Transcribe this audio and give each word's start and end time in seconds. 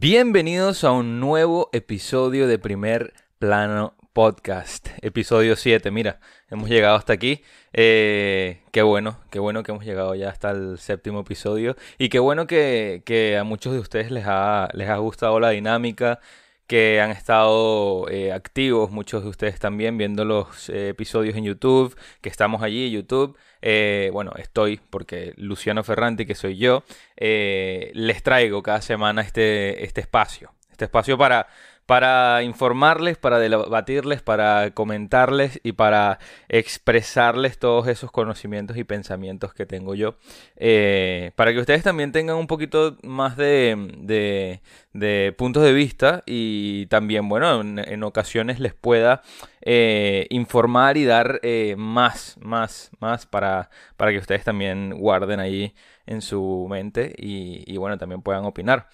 Bienvenidos 0.00 0.84
a 0.84 0.92
un 0.92 1.18
nuevo 1.18 1.70
episodio 1.72 2.46
de 2.46 2.60
Primer 2.60 3.14
Plano 3.40 3.96
Podcast, 4.12 4.90
episodio 5.02 5.56
7. 5.56 5.90
Mira, 5.90 6.20
hemos 6.48 6.68
llegado 6.68 6.94
hasta 6.94 7.14
aquí. 7.14 7.42
Eh, 7.72 8.60
qué 8.70 8.82
bueno, 8.82 9.18
qué 9.32 9.40
bueno 9.40 9.64
que 9.64 9.72
hemos 9.72 9.84
llegado 9.84 10.14
ya 10.14 10.28
hasta 10.28 10.52
el 10.52 10.78
séptimo 10.78 11.22
episodio. 11.22 11.74
Y 11.98 12.10
qué 12.10 12.20
bueno 12.20 12.46
que, 12.46 13.36
a 13.40 13.42
muchos 13.42 13.72
de 13.72 13.80
ustedes 13.80 14.12
les 14.12 14.22
ha, 14.28 14.68
les 14.72 14.88
ha 14.88 14.98
gustado 14.98 15.40
la 15.40 15.50
dinámica, 15.50 16.20
que 16.68 17.00
han 17.00 17.10
estado 17.10 18.08
eh, 18.10 18.30
activos, 18.30 18.90
muchos 18.90 19.22
de 19.24 19.30
ustedes 19.30 19.58
también 19.58 19.96
viendo 19.96 20.26
los 20.26 20.68
eh, 20.68 20.90
episodios 20.90 21.34
en 21.34 21.44
YouTube, 21.44 21.96
que 22.20 22.28
estamos 22.28 22.62
allí, 22.62 22.90
YouTube. 22.90 23.36
Eh, 23.62 24.10
bueno, 24.12 24.32
estoy 24.36 24.78
porque 24.90 25.32
Luciano 25.38 25.82
Ferranti, 25.82 26.26
que 26.26 26.34
soy 26.34 26.58
yo, 26.58 26.84
les 27.16 28.22
traigo 28.22 28.62
cada 28.62 28.82
semana 28.82 29.22
este, 29.22 29.82
este 29.84 30.02
espacio. 30.02 30.52
Este 30.70 30.84
espacio 30.84 31.16
para 31.16 31.48
para 31.88 32.42
informarles, 32.42 33.16
para 33.16 33.38
debatirles, 33.38 34.20
para 34.20 34.72
comentarles 34.72 35.58
y 35.62 35.72
para 35.72 36.18
expresarles 36.50 37.58
todos 37.58 37.88
esos 37.88 38.10
conocimientos 38.10 38.76
y 38.76 38.84
pensamientos 38.84 39.54
que 39.54 39.64
tengo 39.64 39.94
yo. 39.94 40.16
Eh, 40.56 41.30
para 41.34 41.54
que 41.54 41.60
ustedes 41.60 41.82
también 41.82 42.12
tengan 42.12 42.36
un 42.36 42.46
poquito 42.46 42.98
más 43.04 43.38
de, 43.38 44.60
puntos 45.38 45.62
de 45.62 45.72
vista 45.72 46.24
y 46.26 46.84
también, 46.88 47.26
bueno, 47.26 47.62
en, 47.62 48.02
ocasiones 48.02 48.60
les 48.60 48.74
pueda 48.74 49.22
eh, 49.62 50.26
informar 50.28 50.98
y 50.98 51.06
dar 51.06 51.40
eh, 51.42 51.74
más, 51.78 52.36
más, 52.38 52.90
más 53.00 53.24
para, 53.24 53.70
para 53.96 54.12
que 54.12 54.18
ustedes 54.18 54.44
también 54.44 54.90
guarden 54.90 55.40
ahí 55.40 55.74
en 56.04 56.20
su 56.20 56.66
mente 56.68 57.14
y, 57.16 57.64
y 57.66 57.78
bueno, 57.78 57.96
también 57.96 58.20
puedan 58.20 58.44
opinar. 58.44 58.88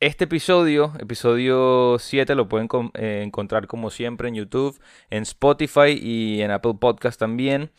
Este 0.00 0.24
episodio, 0.24 0.94
episodio 0.98 1.98
7, 1.98 2.34
lo 2.34 2.48
pueden 2.48 2.68
eh, 2.94 3.20
encontrar 3.22 3.66
como 3.66 3.90
siempre 3.90 4.28
en 4.28 4.34
YouTube, 4.34 4.80
en 5.10 5.24
Spotify 5.24 5.90
y 5.90 6.40
en 6.40 6.50
Apple 6.50 6.72
Podcast 6.80 7.20
también. 7.20 7.70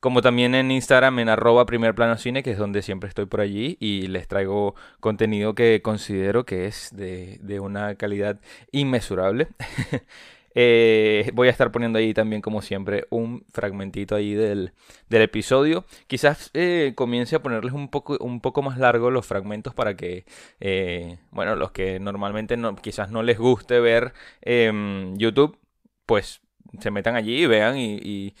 Como 0.00 0.20
también 0.20 0.56
en 0.56 0.72
Instagram 0.72 1.20
en 1.20 1.28
arroba 1.28 1.66
primer 1.66 1.94
plano 1.94 2.16
cine, 2.18 2.42
que 2.42 2.50
es 2.50 2.58
donde 2.58 2.82
siempre 2.82 3.08
estoy 3.08 3.26
por 3.26 3.40
allí 3.40 3.76
y 3.78 4.08
les 4.08 4.26
traigo 4.26 4.74
contenido 4.98 5.54
que 5.54 5.80
considero 5.80 6.44
que 6.44 6.66
es 6.66 6.90
de, 6.96 7.38
de 7.42 7.60
una 7.60 7.94
calidad 7.94 8.40
inmesurable. 8.72 9.46
Eh, 10.54 11.30
voy 11.34 11.48
a 11.48 11.50
estar 11.50 11.70
poniendo 11.72 11.98
ahí 11.98 12.14
también, 12.14 12.42
como 12.42 12.62
siempre, 12.62 13.06
un 13.10 13.44
fragmentito 13.52 14.14
ahí 14.14 14.34
del, 14.34 14.72
episodio. 15.10 15.84
Quizás 16.06 16.50
eh, 16.54 16.92
comience 16.94 17.36
a 17.36 17.42
ponerles 17.42 17.72
un 17.72 17.88
poco, 17.88 18.16
un 18.20 18.40
poco 18.40 18.62
más 18.62 18.78
largo 18.78 19.10
los 19.10 19.26
fragmentos 19.26 19.74
para 19.74 19.96
que, 19.96 20.24
eh, 20.60 21.18
bueno, 21.30 21.56
los 21.56 21.72
que 21.72 22.00
normalmente 22.00 22.56
no, 22.56 22.76
quizás 22.76 23.10
no 23.10 23.22
les 23.22 23.38
guste 23.38 23.80
ver 23.80 24.12
em, 24.42 25.16
YouTube, 25.16 25.58
pues 26.06 26.40
se 26.80 26.90
metan 26.90 27.16
allí 27.16 27.42
y 27.42 27.46
vean 27.46 27.76
y, 27.78 28.34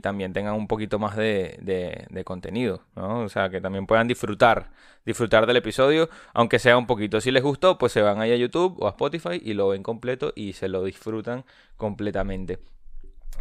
también 0.00 0.32
tengan 0.32 0.54
un 0.54 0.66
poquito 0.66 0.98
más 0.98 1.16
de, 1.16 2.22
contenido, 2.24 2.82
¿no? 2.94 3.20
O 3.20 3.28
sea, 3.28 3.50
que 3.50 3.60
también 3.60 3.86
puedan 3.86 4.08
disfrutar, 4.08 4.70
disfrutar 5.04 5.46
del 5.46 5.56
episodio, 5.56 6.08
aunque 6.32 6.58
sea 6.58 6.78
un 6.78 6.86
poquito. 6.86 7.20
Si 7.20 7.30
les 7.30 7.42
gustó, 7.42 7.78
pues 7.78 7.92
se 7.92 8.02
van 8.02 8.20
ahí 8.20 8.32
a 8.32 8.36
YouTube 8.36 8.76
o 8.80 8.86
a 8.86 8.90
Spotify 8.90 9.40
y 9.42 9.54
lo 9.54 9.68
ven 9.68 9.82
completo 9.82 10.32
y 10.34 10.54
se 10.54 10.68
lo 10.68 10.84
disfrutan 10.84 11.44
completamente. 11.76 12.58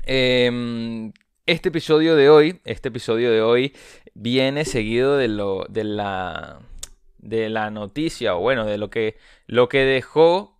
Em, 0.04 1.14
este 1.46 1.70
episodio 1.70 2.16
de 2.16 2.30
hoy, 2.30 2.60
este 2.66 2.90
episodio 2.90 3.32
de 3.32 3.42
hoy 3.42 3.76
viene 4.14 4.66
seguido 4.66 5.18
de 5.18 5.28
lo, 5.30 5.66
de 5.70 5.84
la, 5.84 6.60
de 7.20 7.50
la 7.50 7.72
noticia, 7.72 8.36
o 8.36 8.40
bueno, 8.40 8.66
de 8.66 8.78
lo 8.78 8.90
que, 8.90 9.18
lo 9.48 9.70
que 9.70 9.86
dejó 9.86 10.60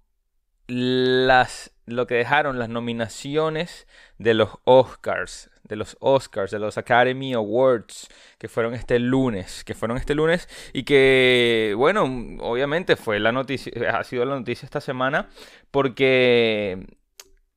las 0.68 1.75
lo 1.86 2.08
que 2.08 2.16
dejaron 2.16 2.60
las 2.60 2.70
nominaciones 2.70 3.88
de 4.18 4.34
los 4.34 4.50
Oscars, 4.64 5.50
de 5.64 5.76
los 5.76 5.98
Oscars, 6.00 6.52
de 6.52 6.60
los 6.60 6.78
Academy 6.78 7.34
Awards, 7.34 8.08
que 8.38 8.48
fueron 8.48 8.74
este 8.74 9.00
lunes, 9.00 9.64
que 9.64 9.74
fueron 9.74 9.98
este 9.98 10.16
lunes 10.16 10.50
y 10.74 10.84
que, 10.84 11.74
bueno, 11.78 12.04
obviamente 12.40 12.96
fue 12.96 13.20
la 13.20 13.32
noticia, 13.32 13.72
ha 13.98 14.04
sido 14.04 14.26
la 14.26 14.36
noticia 14.36 14.66
esta 14.66 14.82
semana 14.82 15.30
porque 15.72 16.86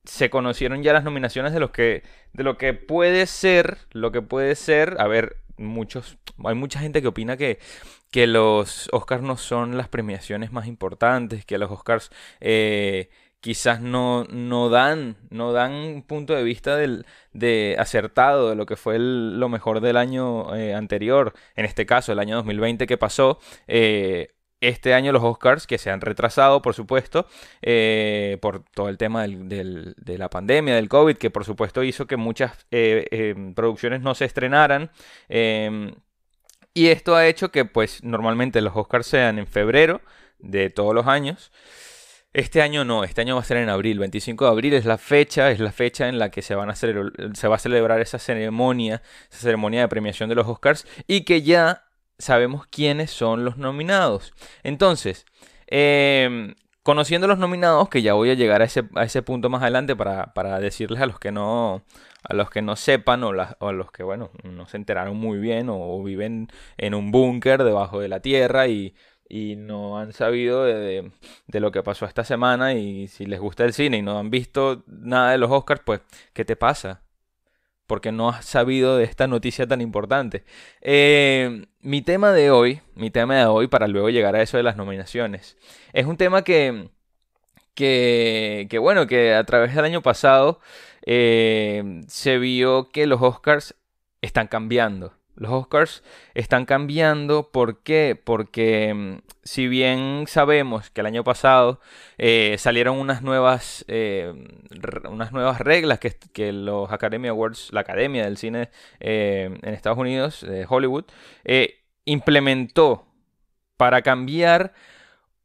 se 0.05 0.29
conocieron 0.29 0.83
ya 0.83 0.93
las 0.93 1.03
nominaciones 1.03 1.53
de 1.53 1.59
lo 1.59 1.71
que, 1.71 2.03
de 2.33 2.43
lo 2.43 2.57
que 2.57 2.73
puede 2.73 3.25
ser, 3.25 3.77
lo 3.91 4.11
que 4.11 4.21
puede 4.21 4.55
ser, 4.55 4.95
a 4.99 5.07
ver, 5.07 5.37
muchos, 5.57 6.17
hay 6.43 6.55
mucha 6.55 6.79
gente 6.79 7.01
que 7.01 7.09
opina 7.09 7.37
que, 7.37 7.59
que 8.11 8.25
los 8.25 8.89
Oscars 8.91 9.21
no 9.21 9.37
son 9.37 9.77
las 9.77 9.87
premiaciones 9.87 10.51
más 10.51 10.67
importantes, 10.67 11.45
que 11.45 11.57
los 11.57 11.69
Oscars 11.69 12.11
eh, 12.39 13.09
quizás 13.41 13.81
no, 13.81 14.25
no 14.25 14.69
dan, 14.69 15.17
no 15.29 15.53
dan 15.53 15.73
un 15.73 16.03
punto 16.03 16.33
de 16.33 16.43
vista 16.43 16.75
del, 16.75 17.05
de 17.33 17.75
acertado 17.79 18.49
de 18.49 18.55
lo 18.55 18.65
que 18.65 18.75
fue 18.75 18.97
lo 18.99 19.49
mejor 19.49 19.81
del 19.81 19.97
año 19.97 20.55
eh, 20.55 20.73
anterior, 20.73 21.33
en 21.55 21.65
este 21.65 21.85
caso 21.85 22.11
el 22.11 22.19
año 22.19 22.35
2020 22.37 22.87
que 22.87 22.97
pasó. 22.97 23.39
Eh, 23.67 24.35
este 24.61 24.93
año 24.93 25.13
los 25.13 25.23
Oscars, 25.23 25.67
que 25.67 25.77
se 25.77 25.89
han 25.89 26.01
retrasado, 26.01 26.61
por 26.61 26.73
supuesto, 26.73 27.27
eh, 27.61 28.37
por 28.41 28.65
todo 28.65 28.89
el 28.89 28.97
tema 28.97 29.21
del, 29.23 29.95
de 29.95 30.17
la 30.17 30.29
pandemia, 30.29 30.75
del 30.75 30.89
COVID, 30.89 31.15
que 31.15 31.29
por 31.29 31.45
supuesto 31.45 31.81
hizo 31.81 32.07
que 32.07 32.17
muchas 32.17 32.67
producciones 33.55 34.01
no 34.01 34.15
se 34.15 34.25
estrenaran. 34.25 34.91
Em, 35.29 35.93
y 36.73 36.87
esto 36.87 37.15
ha 37.15 37.27
hecho 37.27 37.51
que, 37.51 37.63
pues, 37.65 38.03
normalmente 38.03 38.61
los 38.61 38.75
Oscars 38.75 39.07
sean 39.07 39.39
en 39.39 39.47
febrero 39.47 40.01
de 40.39 40.69
todos 40.69 40.93
los 40.93 41.07
años. 41.07 41.51
Este 42.31 42.61
año 42.61 42.85
no, 42.85 43.03
este 43.03 43.21
año 43.21 43.35
va 43.35 43.41
a 43.41 43.43
ser 43.43 43.57
en 43.57 43.69
abril, 43.69 43.97
25 43.97 44.45
de 44.45 44.51
abril 44.51 44.73
es 44.73 44.85
la 44.85 44.99
fecha, 44.99 45.49
es 45.49 45.59
la 45.59 45.71
fecha 45.71 46.07
en 46.07 46.19
la 46.19 46.29
que 46.29 46.43
se, 46.43 46.53
van 46.53 46.69
a 46.69 46.75
se 46.75 46.93
va 46.93 47.55
a 47.55 47.59
celebrar 47.59 48.01
esa 48.01 48.19
ceremonia, 48.19 49.01
esa 49.31 49.39
ceremonia 49.39 49.81
de 49.81 49.87
premiación 49.87 50.29
de 50.29 50.35
los 50.35 50.47
Oscars 50.47 50.85
y 51.07 51.21
que 51.21 51.41
ya 51.41 51.85
sabemos 52.19 52.67
quiénes 52.67 53.09
son 53.09 53.45
los 53.45 53.57
nominados. 53.57 54.33
Entonces, 54.61 55.25
em, 55.67 56.53
conociendo 56.83 57.27
los 57.27 57.39
nominados, 57.39 57.89
que 57.89 58.03
ya 58.03 58.13
voy 58.13 58.29
a 58.29 58.35
llegar 58.35 58.61
a 58.61 58.65
ese, 58.65 58.83
a 58.95 59.05
ese 59.05 59.23
punto 59.23 59.49
más 59.49 59.63
adelante 59.63 59.95
para, 59.95 60.33
para, 60.35 60.59
decirles 60.59 61.01
a 61.01 61.07
los 61.07 61.19
que 61.19 61.31
no, 61.31 61.83
a 62.23 62.33
los 62.35 62.51
que 62.51 62.61
no 62.61 62.75
sepan 62.75 63.23
o, 63.23 63.31
a 63.31 63.71
los 63.71 63.91
que, 63.91 64.03
bueno, 64.03 64.29
no 64.43 64.67
se 64.67 64.77
enteraron 64.77 65.17
muy 65.17 65.39
bien 65.39 65.67
o 65.69 66.03
viven 66.03 66.49
en 66.77 66.93
un 66.93 67.11
búnker 67.11 67.63
debajo 67.63 67.99
de 67.99 68.07
la 68.07 68.19
tierra 68.21 68.67
y 68.67 68.93
y 69.29 69.55
no 69.55 69.99
han 69.99 70.11
sabido 70.11 70.65
de, 70.65 71.11
lo 71.47 71.71
que 71.71 71.83
pasó 71.83 72.05
esta 72.05 72.23
semana 72.23 72.73
y 72.73 73.07
si 73.07 73.27
les 73.27 73.39
gusta 73.39 73.63
el 73.63 73.73
cine 73.73 73.97
y 73.97 74.01
no 74.01 74.17
han 74.17 74.31
visto 74.31 74.83
nada 74.87 75.31
de 75.31 75.37
los 75.37 75.51
Oscars, 75.51 75.81
pues, 75.85 76.01
¿qué 76.33 76.43
te 76.43 76.55
pasa? 76.55 77.03
Porque 77.87 78.11
no 78.11 78.29
has 78.29 78.45
sabido 78.45 78.97
de 78.97 79.03
esta 79.05 79.27
noticia 79.27 79.67
tan 79.67 79.81
importante. 79.81 80.43
Eh, 80.81 81.67
mi 81.81 82.01
tema 82.01 82.31
de 82.33 82.51
hoy, 82.51 82.81
mi 82.95 83.11
tema 83.11 83.37
de 83.37 83.45
hoy, 83.45 83.67
para 83.67 83.87
luego 83.87 84.09
llegar 84.09 84.35
a 84.35 84.41
eso 84.41 84.57
de 84.57 84.63
las 84.63 84.77
nominaciones, 84.77 85.57
es 85.93 86.05
un 86.07 86.17
tema 86.17 86.43
que, 86.43 86.89
que, 87.75 88.77
bueno, 88.81 89.07
que 89.07 89.35
a 89.35 89.43
través 89.43 89.75
del 89.75 89.85
año 89.85 90.01
pasado 90.01 90.59
eh, 91.05 92.01
se 92.07 92.39
vio 92.39 92.89
que 92.89 93.07
los 93.07 93.21
Oscars 93.21 93.75
están 94.21 94.47
cambiando. 94.47 95.18
Los 95.39 95.51
Oscars 95.51 96.03
están 96.33 96.65
cambiando. 96.65 97.49
¿Por 97.49 97.79
qué? 97.81 98.19
Porque 98.21 98.93
mm, 98.93 99.17
si 99.43 99.67
bien 99.69 100.25
sabemos 100.27 100.89
que 100.89 100.99
el 100.99 101.07
año 101.07 101.23
pasado 101.23 101.79
eh, 102.17 102.57
salieron 102.59 102.99
unas 102.99 103.21
nuevas, 103.21 103.85
eh, 103.87 104.33
unas 105.09 105.31
nuevas 105.31 105.59
reglas 105.59 105.99
que, 105.99 106.51
los 106.51 106.91
Academy 106.91 107.29
Awards, 107.29 107.69
la 107.71 107.79
Academia 107.81 108.25
del 108.25 108.37
Cine 108.37 108.69
eh, 108.99 109.57
en 109.61 109.73
Estados 109.73 109.97
Unidos, 109.97 110.41
de 110.41 110.65
Hollywood, 110.67 111.05
implementó 112.03 113.05
para 113.77 114.01
cambiar 114.01 114.73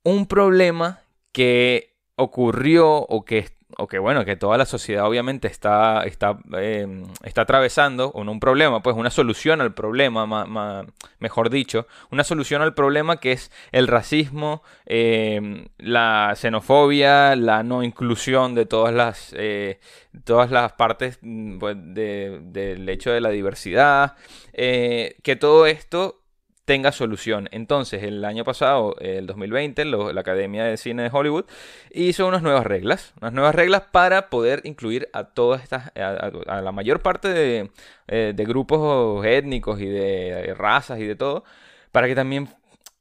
un 0.02 0.26
problema 0.26 1.02
que 1.30 1.94
ocurrió 2.16 2.96
o 2.96 3.24
que 3.24 3.38
o 3.78 3.86
que 3.86 3.98
bueno, 3.98 4.24
que 4.24 4.36
toda 4.36 4.58
la 4.58 4.66
sociedad 4.66 5.06
obviamente 5.06 5.48
está, 5.48 6.02
está, 6.04 6.38
em, 6.52 7.04
está 7.22 7.42
atravesando 7.42 8.12
un 8.12 8.40
problema, 8.40 8.82
pues 8.82 8.96
una 8.96 9.10
solución 9.10 9.60
al 9.60 9.74
problema, 9.74 10.86
mejor 11.18 11.50
dicho, 11.50 11.86
una 12.10 12.24
solución 12.24 12.62
al 12.62 12.74
problema 12.74 13.18
que 13.18 13.32
es 13.32 13.50
el 13.72 13.86
racismo, 13.86 14.62
em, 14.86 15.66
la 15.78 16.34
xenofobia, 16.36 17.36
la 17.36 17.62
no 17.62 17.82
inclusión 17.82 18.54
de 18.54 18.66
todas 18.66 18.94
las, 18.94 19.34
eh, 19.36 19.80
todas 20.24 20.50
las 20.50 20.72
partes 20.72 21.18
mm, 21.22 21.58
pues, 21.58 21.76
del 21.78 22.88
hecho 22.88 23.10
de 23.10 23.20
la 23.20 23.30
diversidad, 23.30 24.16
eh, 24.52 25.16
que 25.22 25.36
todo 25.36 25.66
esto 25.66 26.23
tenga 26.64 26.92
solución. 26.92 27.48
Entonces, 27.52 28.02
el 28.02 28.24
año 28.24 28.44
pasado, 28.44 28.96
el 29.00 29.26
2020, 29.26 29.84
la 29.84 30.20
Academia 30.20 30.64
de 30.64 30.76
Cine 30.76 31.04
de 31.04 31.10
Hollywood 31.12 31.44
hizo 31.92 32.26
unas 32.26 32.42
nuevas 32.42 32.64
reglas, 32.64 33.12
unas 33.20 33.32
nuevas 33.32 33.54
reglas 33.54 33.82
para 33.92 34.30
poder 34.30 34.62
incluir 34.64 35.08
a 35.12 35.24
todas 35.24 35.62
estas, 35.62 35.92
a, 35.96 36.60
la 36.62 36.72
mayor 36.72 37.00
parte 37.00 37.28
de, 37.28 37.70
eh, 38.08 38.34
grupos 38.36 39.24
étnicos 39.26 39.80
y 39.80 39.86
de 39.86 40.54
razas 40.54 40.98
y 41.00 41.06
de 41.06 41.16
todo, 41.16 41.44
para 41.92 42.06
que 42.06 42.14
también 42.14 42.48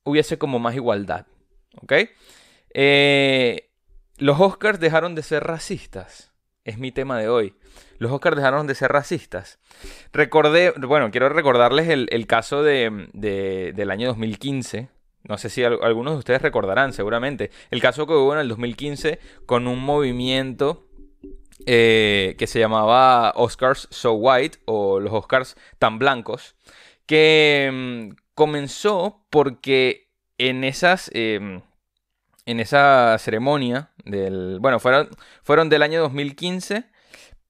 hubiese 0.04 0.38
como 0.38 0.59
más 0.59 0.75
igualdad. 0.75 1.25
¿Ok? 1.81 1.94
Eh, 2.74 3.69
los 4.18 4.39
Oscars 4.39 4.80
dejaron 4.80 5.16
de 5.16 5.24
ser 5.24 5.44
racistas. 5.44 6.33
Es 6.63 6.77
mi 6.77 6.92
tema 6.92 7.19
de 7.19 7.30
hoy. 7.30 7.56
Los 7.98 8.12
Oscars 8.12 8.36
dejaron 8.36 8.68
de 8.68 8.75
ser 8.75 8.92
racistas. 8.92 9.60
Recordé, 10.12 10.74
bueno, 10.78 11.12
quiero 11.12 11.30
recordarles 11.30 11.88
el, 11.90 12.28
caso 12.28 12.63
de, 12.63 13.10
del 13.13 13.92
año 13.92 14.07
2015. 14.07 14.90
No 15.24 15.38
sé 15.38 15.50
si 15.50 15.63
algunos 15.63 16.13
de 16.13 16.19
ustedes 16.19 16.42
recordarán, 16.42 16.94
seguramente. 16.94 17.50
El 17.72 17.81
caso 17.81 18.06
que 18.06 18.13
hubo 18.13 18.34
en 18.34 18.40
el 18.40 18.50
2015 18.50 19.19
con 19.45 19.68
un 19.68 19.80
movimiento 19.80 20.86
eh, 21.66 22.36
que 22.38 22.48
se 22.48 22.60
llamaba 22.60 23.31
Oscars 23.36 23.88
So 23.90 24.13
White 24.13 24.60
o 24.66 25.00
los 25.00 25.13
Oscars 25.13 25.56
tan 25.80 25.98
blancos, 25.98 26.56
que 27.06 27.69
mm, 27.72 28.16
comenzó 28.34 29.25
porque 29.30 30.10
en 30.38 30.63
esas... 30.63 31.10
Em, 31.13 31.62
en 32.45 32.60
esa 32.60 33.18
ceremonia 33.19 33.92
del... 34.04 34.57
Bueno, 34.60 34.80
fueron, 34.80 35.10
fueron 35.44 35.69
del 35.69 35.81
año 35.81 36.01
2015 36.01 36.86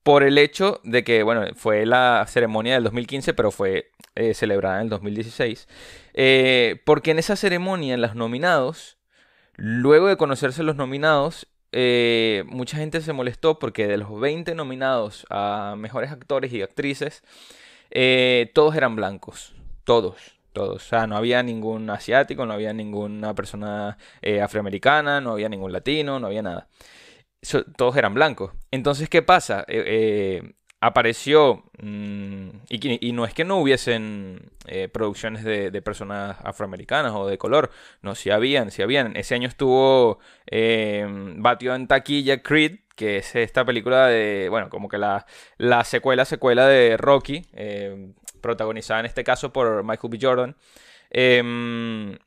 por 0.04 0.24
el 0.24 0.38
hecho 0.38 0.82
de 0.84 1.04
que, 1.04 1.24
bueno, 1.24 1.46
fue 1.56 1.86
la 1.86 2.26
ceremonia 2.28 2.74
del 2.76 2.84
2015, 2.84 3.34
pero 3.34 3.52
fue 3.52 3.92
eh, 4.16 4.34
celebrada 4.34 4.78
en 4.78 4.84
el 4.84 4.90
2016. 4.90 5.68
Eh, 6.14 6.82
porque 6.86 7.12
en 7.12 7.20
esa 7.20 7.38
ceremonia, 7.38 7.94
en 7.94 8.02
los 8.02 8.14
nominados, 8.14 8.98
luego 9.56 10.08
de 10.08 10.18
conocerse 10.18 10.62
los 10.62 10.76
nominados, 10.76 11.48
eh, 11.72 12.44
mucha 12.48 12.78
gente 12.78 13.02
se 13.02 13.14
molestó 13.14 13.58
porque 13.60 13.88
de 13.88 13.98
los 13.98 14.20
20 14.20 14.54
nominados 14.56 15.26
a 15.30 15.76
mejores 15.78 16.12
actores 16.12 16.52
y 16.52 16.62
actrices, 16.62 17.24
todos 18.54 18.76
eran 18.76 18.96
blancos. 18.96 19.56
Todos 19.84 20.18
todos. 20.54 20.86
O 20.86 20.88
sea, 20.88 21.08
no 21.08 21.18
había 21.18 21.42
ningún 21.42 21.90
asiático, 21.90 22.46
no 22.46 22.54
había 22.54 22.74
ninguna 22.74 23.34
persona 23.34 23.98
afroamericana, 24.44 25.20
no 25.20 25.32
había 25.32 25.50
ningún 25.50 25.72
latino, 25.72 26.20
no 26.20 26.28
había 26.28 26.44
nada. 26.44 26.68
Todos 27.76 27.96
eran 27.98 28.14
blancos. 28.14 28.52
Entonces, 28.72 29.10
¿qué 29.10 29.22
pasa? 29.22 29.66
Eh, 29.68 29.84
eh, 29.86 30.54
apareció, 30.80 31.64
mm, 31.82 32.50
y, 32.70 33.12
no 33.14 33.26
es 33.26 33.34
que 33.34 33.46
no 33.46 33.58
hubiesen 33.58 34.52
producciones 34.92 35.44
de, 35.44 35.82
personas 35.82 36.38
afroamericanas 36.44 37.14
o 37.14 37.28
de 37.28 37.38
color, 37.38 37.72
no, 38.02 38.16
sí 38.16 38.30
habían, 38.30 38.72
sí 38.72 38.82
habían. 38.82 39.16
Ese 39.16 39.36
año 39.36 39.48
estuvo, 39.48 40.20
batió 41.38 41.76
en 41.76 41.88
taquilla 41.88 42.42
Creed, 42.42 42.80
que 42.96 43.18
es 43.18 43.36
esta 43.36 43.66
película 43.66 44.08
de, 44.08 44.48
bueno, 44.50 44.70
como 44.70 44.90
que 44.90 44.98
la, 44.98 45.26
la 45.58 45.84
secuela, 45.84 46.26
secuela 46.26 46.68
de 46.68 46.98
Rocky, 46.98 47.46
protagonizada 48.42 49.00
en 49.00 49.06
este 49.08 49.24
caso 49.24 49.52
por 49.54 49.84
Michael 49.84 50.12
B. 50.12 50.20
Jordan. 50.22 50.56
Em, 51.10 52.18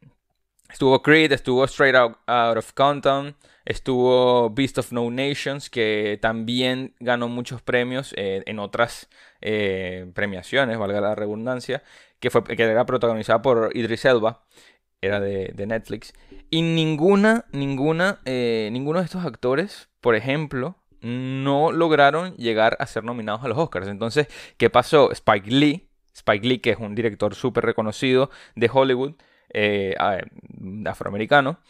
estuvo 0.71 1.03
Creed, 1.03 1.33
estuvo 1.33 1.65
Straight 1.65 1.95
Out, 1.95 2.57
of 2.57 2.73
Compton, 2.73 3.37
estuvo 3.67 4.49
Beast 4.51 4.79
of 4.79 4.93
No 4.93 5.11
Nations, 5.11 5.69
que 5.69 6.19
también 6.23 6.95
ganó 7.01 7.29
muchos 7.29 7.61
premios 7.61 8.15
eh, 8.17 8.43
en 8.47 8.59
otras 8.61 9.11
eh, 9.43 10.11
premiaciones, 10.15 10.79
valga 10.79 11.01
la 11.01 11.15
redundancia, 11.15 11.83
que, 12.21 12.31
fue, 12.31 12.45
que 12.45 12.63
era 12.63 12.87
protagonizada 12.87 13.43
por 13.43 13.71
Idris 13.75 14.05
Elba, 14.05 14.47
era 15.03 15.21
de, 15.21 15.67
Netflix. 15.67 16.15
Y 16.49 16.63
ninguna, 16.63 17.45
ninguna, 17.53 18.21
eh, 18.25 18.71
ninguno 18.73 19.01
de 19.01 19.05
estos 19.05 19.25
actores, 19.25 19.89
por 20.01 20.15
ejemplo, 20.15 20.77
no 21.01 21.73
lograron 21.73 22.35
llegar 22.37 22.77
a 22.81 22.87
ser 22.87 23.05
nominados 23.05 23.45
a 23.45 23.49
los 23.49 23.59
Oscars. 23.59 23.89
Entonces, 23.89 24.29
¿qué 24.57 24.71
pasó? 24.71 25.11
Spike 25.11 25.51
Lee, 25.51 25.91
Spike 26.15 26.47
Lee, 26.47 26.59
que 26.61 26.71
es 26.71 26.79
un 26.79 26.95
director 26.95 27.35
súper 27.35 27.65
reconocido 27.65 28.31
de 28.55 28.71
Hollywood, 28.73 29.15
afroamericano, 30.87 31.61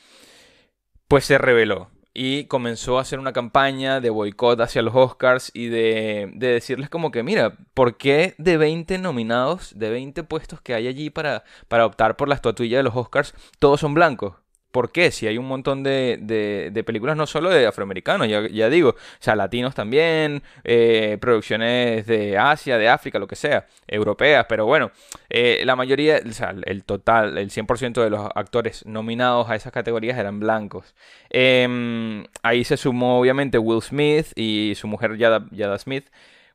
pues 1.08 1.24
se 1.24 1.38
reveló 1.38 1.90
y 2.18 2.44
comenzó 2.44 2.96
a 2.96 3.02
hacer 3.02 3.18
una 3.18 3.34
campaña 3.34 4.00
de 4.00 4.08
boicot 4.08 4.58
hacia 4.62 4.80
los 4.80 4.94
Oscars 4.94 5.50
y 5.52 5.66
de, 5.66 6.30
de, 6.34 6.48
decirles 6.48 6.88
como 6.88 7.10
que, 7.10 7.22
mira, 7.22 7.58
¿por 7.74 7.98
qué 7.98 8.34
de 8.38 8.56
20 8.56 8.96
nominados, 8.96 9.78
de 9.78 9.90
20 9.90 10.24
puestos 10.24 10.62
que 10.62 10.72
hay 10.72 10.86
allí 10.88 11.10
para, 11.10 11.44
para 11.68 11.84
optar 11.84 12.16
por 12.16 12.28
la 12.28 12.34
estatuilla 12.34 12.78
de 12.78 12.84
los 12.84 12.96
Oscars, 12.96 13.34
todos 13.58 13.80
son 13.80 13.92
blancos? 13.92 14.32
¿Por 14.70 14.92
qué? 14.92 15.10
Si 15.10 15.26
hay 15.26 15.38
un 15.38 15.46
montón 15.46 15.82
de, 15.82 16.82
películas 16.84 17.16
no 17.16 17.26
solo 17.26 17.48
de 17.48 17.66
afroamericanos, 17.66 18.28
ya, 18.28 18.68
digo, 18.68 18.90
o 18.90 18.94
sea, 19.18 19.34
latinos 19.34 19.74
también, 19.74 20.42
eh, 20.64 21.16
producciones 21.20 22.06
de 22.06 22.36
Asia, 22.36 22.76
de 22.76 22.88
África, 22.88 23.18
lo 23.18 23.26
que 23.26 23.36
sea, 23.36 23.66
europeas, 23.86 24.44
pero 24.48 24.66
bueno, 24.66 24.90
eh, 25.30 25.62
la 25.64 25.76
mayoría, 25.76 26.20
o 26.28 26.32
sea, 26.32 26.54
el 26.66 26.84
total, 26.84 27.38
el 27.38 27.50
100% 27.50 28.02
de 28.02 28.10
los 28.10 28.28
actores 28.34 28.84
nominados 28.84 29.48
a 29.48 29.56
esas 29.56 29.72
categorías 29.72 30.18
eran 30.18 30.40
blancos. 30.40 30.94
Em, 31.30 32.24
ahí 32.42 32.64
se 32.64 32.76
sumó 32.76 33.18
obviamente 33.18 33.58
Will 33.58 33.82
Smith 33.82 34.26
y 34.36 34.74
su 34.76 34.88
mujer 34.88 35.16
Yada, 35.16 35.46
Yada 35.52 35.78
Smith. 35.78 36.06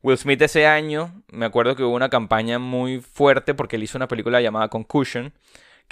Will 0.04 0.18
Smith 0.18 0.42
ese 0.42 0.68
año, 0.68 1.24
me 1.32 1.46
acuerdo 1.46 1.76
que 1.76 1.84
hubo 1.84 1.96
una 1.96 2.10
campaña 2.10 2.60
muy 2.60 3.02
fuerte 3.02 3.54
porque 3.54 3.76
él 3.76 3.84
hizo 3.84 3.98
una 3.98 4.08
película 4.08 4.42
llamada 4.42 4.68
Concussion 4.68 5.34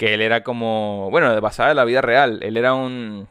que 0.00 0.14
él 0.14 0.22
era 0.22 0.42
como, 0.42 1.10
bueno, 1.10 1.38
basada 1.42 1.72
en 1.72 1.76
la 1.76 1.84
vida 1.84 2.00
real. 2.00 2.40
Él 2.42 2.56
era 2.56 2.72
un, 2.72 3.28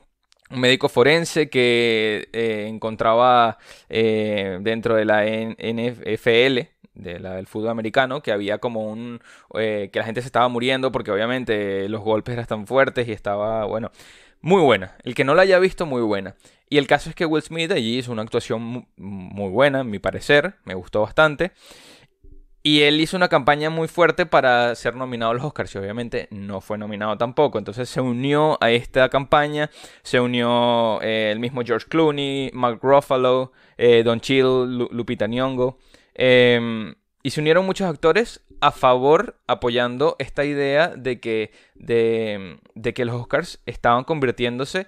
médico 0.52 0.88
forense 0.88 1.50
que 1.50 2.30
eh, 2.32 2.68
encontraba 2.68 3.58
eh, 3.90 4.60
dentro 4.62 4.94
de 4.94 5.04
la 5.04 5.26
NFL, 5.26 6.70
del 6.94 7.48
fútbol 7.48 7.70
americano, 7.70 8.22
que 8.22 8.32
había 8.32 8.60
como 8.60 8.86
un... 8.86 9.20
Eh, 9.56 9.90
que 9.92 9.98
la 9.98 10.06
gente 10.06 10.22
se 10.22 10.28
estaba 10.28 10.48
muriendo 10.48 10.92
porque 10.92 11.10
obviamente 11.10 11.90
los 11.90 12.02
golpes 12.02 12.34
eran 12.34 12.46
tan 12.46 12.68
fuertes 12.68 13.08
y 13.08 13.14
estaba, 13.14 13.66
bueno, 13.66 13.90
muy 14.40 14.62
buena. 14.62 14.96
El 15.04 15.16
que 15.16 15.24
no 15.24 15.34
la 15.34 15.42
haya 15.42 15.58
visto, 15.58 15.88
muy 15.88 16.04
buena. 16.04 16.36
Y 16.70 16.78
el 16.78 16.86
caso 16.86 17.10
es 17.10 17.16
que 17.16 17.26
Will 17.26 17.42
Smith 17.42 17.72
allí 17.72 17.98
hizo 17.98 18.12
una 18.12 18.22
actuación 18.22 18.88
muy 18.96 19.50
buena, 19.50 19.80
en 19.80 19.90
mi 19.90 19.98
parecer, 19.98 20.54
me 20.66 20.76
gustó 20.76 21.02
bastante. 21.02 21.52
Y 22.62 22.82
él 22.82 23.00
hizo 23.00 23.16
una 23.16 23.30
campaña 23.30 23.70
muy 23.70 23.88
fuerte 23.88 24.26
para 24.26 24.76
ser 24.76 24.96
nominado 24.96 25.32
a 25.32 25.34
los 25.34 25.46
Oscars 25.46 25.74
y 25.74 25.78
obviamente 25.78 26.28
no 26.32 26.60
fue 26.60 26.78
nominado 26.78 27.18
tampoco. 27.18 27.58
Entonces 27.58 27.88
se 27.90 28.02
unió 28.02 28.58
a 28.62 28.72
esta 28.72 29.08
campaña, 29.08 29.70
se 30.04 30.20
unió 30.20 31.02
eh, 31.02 31.32
el 31.32 31.40
mismo 31.40 31.62
George 31.64 31.88
Clooney, 31.88 32.52
Mark 32.54 32.80
Ruffalo, 32.82 33.54
eh, 33.78 34.04
Don 34.04 34.20
Chill, 34.20 34.88
Lupita 34.92 35.28
Nyong'o. 35.28 35.78
Em, 36.16 36.96
y 37.24 37.30
se 37.30 37.40
unieron 37.40 37.66
muchos 37.66 37.88
actores 37.88 38.42
a 38.60 38.72
favor, 38.72 39.40
apoyando 39.48 40.18
esta 40.20 40.44
idea 40.44 40.90
de 40.90 41.22
que, 41.22 41.54
de, 41.76 42.60
de 42.76 42.94
que 42.94 43.06
los 43.06 43.16
Oscars 43.16 43.62
estaban 43.66 44.04
convirtiéndose... 44.04 44.88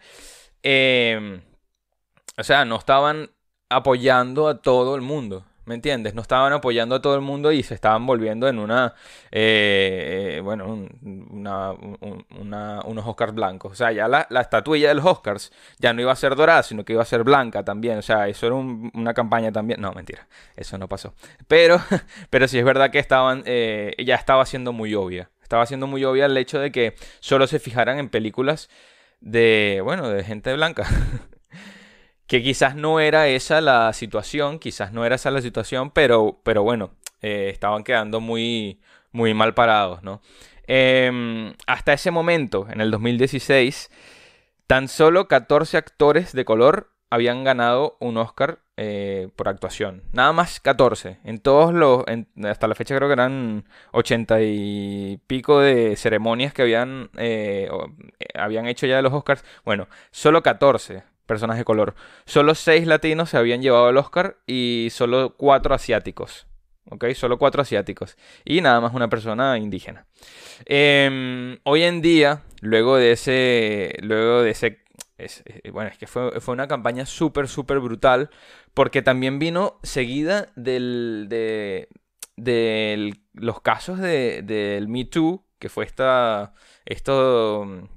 o 2.38 2.44
sea, 2.44 2.66
no 2.66 2.76
estaban 2.76 3.32
apoyando 3.70 4.50
a 4.50 4.62
todo 4.62 4.96
el 4.96 5.02
mundo. 5.02 5.46
¿Me 5.66 5.76
entiendes? 5.76 6.16
No 6.16 6.22
estaban 6.22 6.52
apoyando 6.54 6.96
a 6.96 7.02
todo 7.02 7.16
el 7.16 7.22
mundo 7.22 7.52
y 7.52 7.62
se 7.62 7.76
estaban 7.76 8.06
volviendo 8.08 8.48
en 8.48 8.58
una, 8.58 8.96
eh, 9.32 10.38
eh, 10.38 10.42
bueno, 10.42 10.88
unos 11.06 13.08
Oscars 13.08 13.34
blancos. 13.34 13.74
O 13.74 13.76
sea, 13.76 13.92
ya 13.92 14.08
la, 14.08 14.28
estatuilla 14.42 14.90
de 14.90 14.96
los 14.96 15.06
Oscars 15.06 15.52
ya 15.78 15.94
no 15.94 16.02
iba 16.02 16.12
a 16.12 16.16
ser 16.16 16.36
dorada, 16.36 16.64
sino 16.64 16.84
que 16.84 16.94
iba 16.94 17.04
a 17.04 17.06
ser 17.06 17.24
blanca 17.24 17.64
también. 17.64 18.00
O 18.00 18.02
sea, 18.02 18.28
eso 18.28 18.48
era 18.48 18.56
una 18.56 19.14
campaña 19.14 19.52
también. 19.52 19.80
No, 19.80 19.94
mentira, 19.94 20.28
eso 20.56 20.78
no 20.80 20.88
pasó. 20.88 21.14
Pero, 21.48 21.80
pero 22.32 22.48
sí 22.48 22.58
es 22.58 22.66
verdad 22.66 22.90
que 22.90 23.00
estaban, 23.00 23.44
eh, 23.46 23.94
ya 24.04 24.16
estaba 24.16 24.46
siendo 24.46 24.74
muy 24.74 24.96
obvia. 24.96 25.30
Estaba 25.44 25.66
siendo 25.68 25.86
muy 25.86 26.04
obvia 26.06 26.26
el 26.26 26.38
hecho 26.38 26.60
de 26.60 26.72
que 26.72 26.96
solo 27.20 27.46
se 27.46 27.60
fijaran 27.60 28.00
en 28.00 28.10
películas 28.10 28.70
de, 29.20 29.82
bueno, 29.84 30.10
de 30.10 30.24
gente 30.24 30.54
blanca. 30.54 30.88
que 32.32 32.42
quizás 32.42 32.78
no 32.78 33.02
era 33.02 33.28
esa 33.28 33.60
la 33.60 33.92
situación, 33.92 34.58
quizás 34.58 34.94
no 34.94 35.04
era 35.04 35.16
esa 35.16 35.32
la 35.32 35.42
situación, 35.42 35.92
pero, 35.92 36.40
pero 36.46 36.64
bueno, 36.64 36.92
eh, 37.22 37.50
estaban 37.52 37.84
quedando 37.84 38.22
muy, 38.22 38.80
muy 39.12 39.34
mal 39.34 39.54
parados, 39.54 40.02
¿no? 40.02 40.22
Em, 40.66 41.54
hasta 41.68 41.92
ese 41.92 42.10
momento, 42.10 42.68
en 42.70 42.80
el 42.80 42.90
2016, 42.90 43.92
tan 44.66 44.88
solo 44.88 45.28
14 45.28 45.76
actores 45.76 46.32
de 46.32 46.46
color 46.46 46.94
habían 47.10 47.44
ganado 47.44 47.98
un 48.00 48.16
Oscar 48.16 48.60
eh, 48.78 49.28
por 49.36 49.50
actuación. 49.50 50.04
Nada 50.14 50.32
más 50.32 50.62
14. 50.62 51.20
En 51.26 51.40
todos 51.40 51.74
los. 51.74 52.06
hasta 52.46 52.68
la 52.70 52.76
fecha 52.76 52.96
creo 52.96 53.10
que 53.10 53.14
eran 53.14 53.66
80 53.92 54.42
y 54.42 55.20
pico 55.28 55.60
de 55.60 55.98
ceremonias 55.98 56.54
que 56.54 56.62
habían, 56.62 57.10
eh, 57.18 57.70
habían 58.36 58.68
hecho 58.68 58.88
ya 58.88 58.96
de 58.96 59.02
los 59.02 59.12
Oscars. 59.12 59.44
Bueno, 59.66 59.90
solo 60.12 60.42
14 60.42 61.11
personas 61.32 61.58
de 61.58 61.64
color. 61.64 61.96
Solo 62.26 62.56
seis 62.56 62.86
latinos 62.86 63.30
se 63.30 63.38
habían 63.38 63.62
llevado 63.62 63.90
el 63.90 63.96
Oscar 63.96 64.36
y 64.48 64.90
solo 64.92 65.36
cuatro 65.38 65.74
asiáticos. 65.74 66.46
¿Ok? 66.90 67.06
Solo 67.14 67.40
cuatro 67.40 67.62
asiáticos. 67.62 68.18
Y 68.44 68.60
nada 68.60 68.82
más 68.82 68.94
una 68.94 69.08
persona 69.08 69.58
indígena. 69.58 70.08
Em, 70.66 71.58
hoy 71.64 71.84
en 71.84 72.02
día, 72.02 72.44
luego 72.60 72.98
de 72.98 73.14
ese. 73.14 73.96
Luego 74.02 74.42
de 74.42 74.50
ese. 74.50 74.84
Eh, 75.18 75.72
bueno, 75.72 75.90
es 75.90 75.98
que 75.98 76.06
fue, 76.06 76.32
una 76.48 76.68
campaña 76.68 77.06
súper, 77.06 77.48
súper 77.48 77.80
brutal. 77.80 78.30
Porque 78.74 79.02
también 79.02 79.40
vino 79.40 79.80
seguida 79.84 80.50
del. 80.58 81.28
de. 81.30 81.88
los 83.36 83.62
casos 83.62 84.00
del 84.00 84.88
Me 84.90 85.06
Too. 85.06 85.46
Que 85.60 85.70
fue 85.70 85.86
esta. 85.86 86.54
Esto 86.84 87.88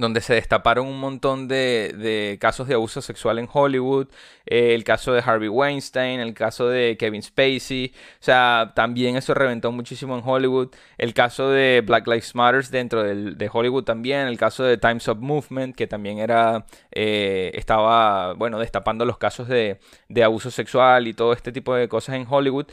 donde 0.00 0.20
se 0.20 0.34
destaparon 0.34 0.86
un 0.86 0.98
montón 0.98 1.46
de, 1.46 2.38
casos 2.40 2.66
de 2.66 2.74
abuso 2.74 3.02
sexual 3.02 3.38
en 3.38 3.48
Hollywood, 3.52 4.08
eh, 4.46 4.74
el 4.74 4.82
caso 4.82 5.12
de 5.12 5.22
Harvey 5.24 5.48
Weinstein, 5.48 6.20
el 6.20 6.34
caso 6.34 6.68
de 6.68 6.96
Kevin 6.98 7.22
Spacey, 7.22 7.92
o 7.94 8.22
sea, 8.22 8.72
también 8.74 9.16
eso 9.16 9.34
reventó 9.34 9.70
muchísimo 9.72 10.16
en 10.16 10.22
Hollywood, 10.24 10.70
el 10.98 11.14
caso 11.14 11.50
de 11.50 11.82
Black 11.84 12.06
Lives 12.06 12.34
Matter 12.34 12.66
dentro 12.68 13.04
de 13.04 13.50
Hollywood 13.52 13.84
también, 13.84 14.26
el 14.26 14.38
caso 14.38 14.64
de 14.64 14.78
Times 14.78 15.06
Up 15.08 15.18
Movement, 15.20 15.76
que 15.76 15.86
también 15.86 16.18
era, 16.18 16.64
eh, 16.90 17.52
estaba, 17.54 18.32
bueno, 18.34 18.58
destapando 18.58 19.04
los 19.04 19.18
casos 19.18 19.48
de, 19.48 19.78
abuso 20.24 20.50
sexual 20.50 21.08
y 21.08 21.14
todo 21.14 21.32
este 21.32 21.52
tipo 21.52 21.74
de 21.74 21.88
cosas 21.88 22.16
en 22.16 22.26
Hollywood, 22.28 22.66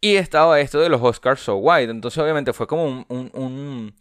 y 0.00 0.16
estaba 0.16 0.58
esto 0.60 0.80
de 0.80 0.88
los 0.88 1.00
Oscars 1.00 1.40
So 1.40 1.56
White, 1.56 1.90
entonces 1.90 2.18
obviamente 2.18 2.52
fue 2.52 2.66
como 2.66 2.84
un 2.84 3.06
un 3.08 3.94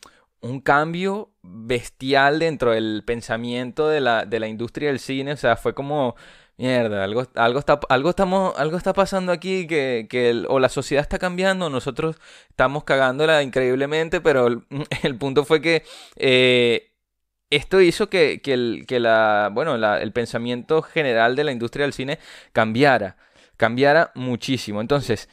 cambio 0.62 1.31
bestial 1.43 2.39
dentro 2.39 2.71
del 2.71 3.03
pensamiento 3.05 3.88
de 3.88 4.01
la, 4.01 4.25
de 4.25 4.39
la 4.39 4.48
industria 4.48 4.89
del 4.89 5.00
cine. 5.00 5.33
O 5.33 5.38
sea, 5.38 5.55
fue 5.55 5.74
como, 5.74 6.15
mierda, 6.57 7.03
algo, 7.03 7.25
algo, 7.36 7.60
está, 7.60 7.79
estamos, 8.10 8.53
algo 8.57 8.77
está 8.77 8.93
pasando 8.93 9.31
aquí 9.31 9.67
que, 9.67 10.07
que 10.10 10.43
o 10.48 10.60
la 10.60 10.69
sociedad 10.69 11.01
está 11.01 11.17
cambiando, 11.19 11.69
nosotros 11.69 12.17
estamos 12.50 12.83
cagándola 12.83 13.41
increíblemente, 13.43 14.21
pero 14.21 14.48
el, 15.03 15.17
punto 15.17 15.43
fue 15.43 15.62
que 15.62 15.83
eh, 16.17 16.91
esto 17.50 17.81
hizo 17.81 18.10
que, 18.10 18.41
que, 18.41 18.53
el, 18.53 18.86
que 18.88 19.00
la, 19.00 19.50
bueno, 19.51 19.75
el 19.75 20.12
pensamiento 20.13 20.81
general 20.83 21.36
de 21.36 21.43
la 21.43 21.51
industria 21.51 21.86
del 21.86 21.93
cine 21.93 22.19
cambiara, 22.53 23.17
cambiara 23.57 24.12
muchísimo. 24.15 24.81
Entonces, 24.81 25.29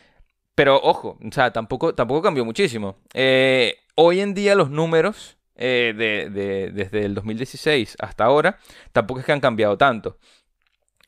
pero 0.54 0.80
ojo, 0.82 1.18
o 1.24 1.32
sea, 1.32 1.52
tampoco, 1.52 1.94
tampoco 1.94 2.22
cambió 2.22 2.44
muchísimo. 2.44 2.96
Eh, 3.14 3.76
hoy 4.00 4.20
en 4.20 4.32
día 4.32 4.54
los 4.54 4.70
números 4.70 5.36
eh, 5.56 5.92
de, 5.96 6.70
desde 6.70 7.04
el 7.04 7.16
2016 7.16 7.96
hasta 7.98 8.24
ahora 8.24 8.60
tampoco 8.92 9.18
es 9.18 9.26
que 9.26 9.32
han 9.32 9.40
cambiado 9.40 9.76
tanto. 9.76 10.18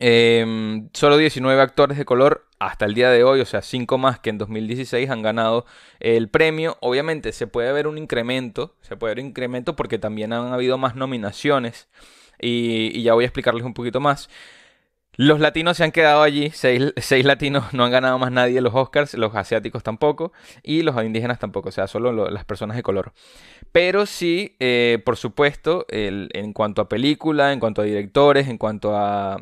Em, 0.01 0.89
solo 0.93 1.17
19 1.17 1.61
actores 1.61 1.97
de 1.99 2.05
color 2.05 2.49
hasta 2.59 2.87
el 2.87 2.95
día 2.95 3.11
de 3.11 3.23
hoy, 3.23 3.41
o 3.41 3.45
sea, 3.45 3.63
5 3.63 3.97
más 3.97 4.19
que 4.19 4.31
en 4.31 4.39
2016 4.39 5.09
han 5.09 5.23
ganado 5.23 5.67
el 6.01 6.29
premio. 6.29 6.79
Obviamente 6.81 7.33
se 7.33 7.47
puede 7.47 7.73
ver 7.73 7.87
un 7.87 7.97
incremento, 7.97 8.75
se 8.81 8.97
puede 8.97 9.15
ver 9.15 9.23
un 9.23 9.31
incremento 9.31 9.77
porque 9.77 9.99
también 9.99 10.33
han 10.33 10.53
habido 10.53 10.77
más 10.77 10.97
nominaciones 10.97 11.89
y, 12.41 12.91
y 12.99 13.03
ya 13.05 13.15
voy 13.15 13.23
a 13.23 13.29
explicarles 13.29 13.63
un 13.63 13.75
poquito 13.75 14.01
más. 14.01 14.29
Los 15.17 15.41
latinos 15.41 15.77
se 15.77 15.85
han 15.85 15.93
quedado 15.93 16.23
allí, 16.23 16.51
seis, 16.51 17.25
latinos 17.25 17.75
no 17.75 17.85
han 17.85 17.91
ganado 17.91 18.19
más 18.19 18.31
nadie 18.31 18.61
los 18.61 18.75
Oscars, 18.75 19.15
los 19.15 19.35
asiáticos 19.35 19.83
tampoco, 19.83 20.33
y 20.63 20.83
los 20.83 20.97
indígenas 21.05 21.39
tampoco, 21.39 21.69
o 21.69 21.73
sea, 21.73 21.89
solo 21.89 22.31
las 22.31 22.45
personas 22.45 22.77
de 22.77 22.83
color. 22.83 23.13
Pero 23.73 24.07
sí, 24.07 24.57
eh, 24.61 25.03
por 25.05 25.17
supuesto, 25.17 25.85
en 25.89 26.53
cuanto 26.53 26.81
a 26.81 26.89
película, 26.89 27.53
en 27.53 27.61
cuanto 27.61 27.83
a 27.83 27.85
directores, 27.85 28.49
en 28.49 28.57
cuanto 28.57 28.97
a, 28.97 29.41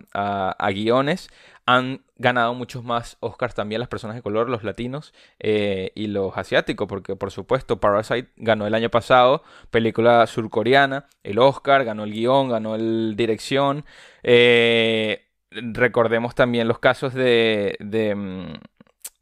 guiones, 0.72 1.28
han 1.66 2.02
ganado 2.16 2.54
muchos 2.54 2.82
más 2.82 3.18
Oscars 3.20 3.54
también 3.54 3.78
las 3.78 3.90
personas 3.90 4.16
de 4.16 4.22
color, 4.22 4.48
los 4.48 4.64
latinos 4.64 5.12
eh, 5.38 5.92
y 5.94 6.06
los 6.06 6.36
asiáticos, 6.38 6.88
porque 6.88 7.14
por 7.14 7.30
supuesto 7.30 7.78
Parasite 7.78 8.30
ganó 8.36 8.66
el 8.66 8.74
año 8.74 8.88
pasado, 8.88 9.42
película 9.70 10.26
surcoreana, 10.26 11.08
el 11.22 11.38
Oscar, 11.38 11.84
ganó 11.84 12.04
el 12.04 12.12
guion, 12.12 12.48
ganó 12.48 12.74
el 12.74 13.14
dirección. 13.16 13.84
Eh, 14.22 15.27
recordemos 15.50 16.34
también 16.34 16.68
los 16.68 16.78
casos 16.78 17.14
de, 17.14 17.76
de, 17.80 18.14
mm, 18.14 18.52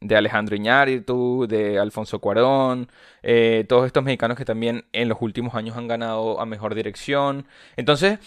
de 0.00 0.16
Alejandro 0.16 0.56
Iñárritu, 0.56 1.47
de 1.49 1.78
Alfonso 1.78 2.21
Cuarón, 2.21 2.90
eh, 3.23 3.64
todos 3.68 3.87
estos 3.87 4.04
mexicanos 4.04 4.37
que 4.37 4.45
también 4.45 4.85
en 4.92 5.09
los 5.09 5.18
últimos 5.21 5.54
años 5.54 5.76
han 5.76 5.88
ganado 5.88 6.40
a 6.40 6.47
mejor 6.47 6.75
dirección. 6.75 7.47
Entonces, 7.76 8.18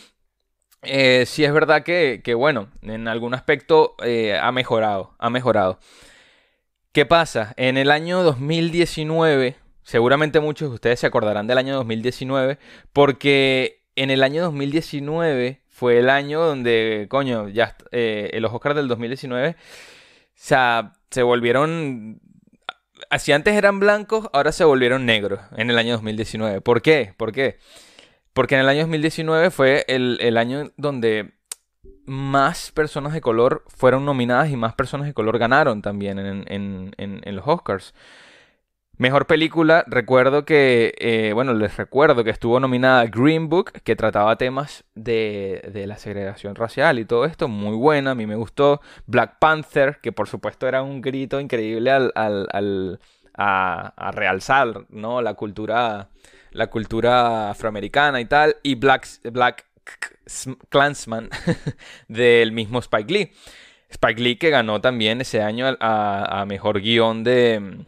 eh, 0.82 1.26
sí 1.26 1.44
es 1.44 1.54
verdad 1.54 1.84
que, 1.84 2.34
bueno, 2.36 2.70
en 2.82 3.08
algún 3.08 3.34
aspecto 3.34 3.96
eh, 4.04 4.38
ha 4.42 4.52
mejorado, 4.52 5.14
ha 5.20 5.30
mejorado. 5.30 5.80
¿Qué 6.92 7.06
pasa? 7.06 7.54
En 7.58 7.78
el 7.78 7.92
año 7.92 8.24
2019, 8.24 9.56
seguramente 9.84 10.40
muchos 10.40 10.70
de 10.70 10.76
ustedes 10.76 11.00
se 11.00 11.08
acordarán 11.08 11.48
del 11.48 11.58
año 11.58 11.76
2019, 11.76 12.58
porque 12.94 13.84
en 13.96 14.10
el 14.10 14.24
año 14.24 14.42
2019 14.44 15.62
fue 15.80 15.98
el 15.98 16.10
año 16.10 16.42
donde, 16.42 17.08
coño, 17.10 17.48
ya 17.48 17.78
eh, 17.92 18.38
los 18.42 18.52
Oscars 18.52 18.76
del 18.76 18.90
2019, 18.90 19.52
o 19.52 19.56
sea, 20.36 20.94
se 21.10 21.24
volvieron... 21.24 22.20
Así 23.10 23.32
antes 23.32 23.56
eran 23.56 23.80
blancos, 23.80 24.30
ahora 24.34 24.52
se 24.52 24.66
volvieron 24.66 25.06
negros 25.06 25.40
en 25.56 25.70
el 25.70 25.78
año 25.78 25.94
2019. 25.94 26.60
¿Por 26.60 26.82
qué? 26.82 27.14
¿Por 27.16 27.32
qué? 27.32 27.60
Porque 28.34 28.56
en 28.56 28.62
el 28.62 28.68
año 28.68 28.82
2019 28.82 29.52
fue 29.52 29.86
el, 29.88 30.38
año 30.38 30.70
donde 30.76 31.32
más 32.06 32.72
personas 32.74 33.14
de 33.14 33.22
color 33.22 33.64
fueron 33.70 34.04
nominadas 34.04 34.50
y 34.50 34.58
más 34.58 34.74
personas 34.76 35.08
de 35.08 35.14
color 35.14 35.40
ganaron 35.40 35.82
también 35.82 36.20
en 36.20 37.36
los 37.36 37.48
Oscars. 37.48 37.94
Mejor 39.00 39.28
película, 39.28 39.86
recuerdo 39.88 40.44
que, 40.44 40.94
eh, 40.98 41.32
bueno, 41.34 41.54
les 41.54 41.78
recuerdo 41.78 42.26
que 42.26 42.32
estuvo 42.32 42.60
nominada 42.60 43.06
Green 43.06 43.48
Book, 43.48 43.72
que 43.86 43.96
trataba 43.96 44.36
temas 44.36 44.84
de, 44.94 45.86
la 45.88 45.98
segregación 45.98 46.54
racial 46.56 47.00
y 47.00 47.06
todo 47.06 47.24
esto, 47.24 47.48
muy 47.48 47.78
buena, 47.78 48.12
a 48.12 48.16
mí 48.16 48.28
me 48.28 48.36
gustó. 48.36 48.82
Black 49.06 49.40
Panther, 49.40 50.00
que 50.02 50.12
por 50.12 50.28
supuesto 50.28 50.68
era 50.68 50.84
un 50.84 51.00
grito 51.00 51.40
increíble 51.40 51.92
al, 51.92 53.00
a, 53.36 54.12
realzar, 54.12 54.86
¿no? 54.90 55.22
La 55.22 55.36
cultura, 55.36 56.10
la 56.52 56.68
cultura 56.68 57.52
afroamericana 57.52 58.20
y 58.20 58.26
tal. 58.26 58.58
Y 58.64 58.76
Black, 58.76 59.08
Black 59.32 59.66
Clansman 60.68 61.30
del 62.10 62.52
mismo 62.52 62.80
Spike 62.80 63.14
Lee. 63.14 63.32
Spike 63.92 64.22
Lee 64.22 64.36
que 64.36 64.50
ganó 64.50 64.82
también 64.82 65.22
ese 65.22 65.42
año 65.42 65.68
a 65.80 66.44
mejor 66.46 66.82
guion 66.82 67.24
de 67.24 67.86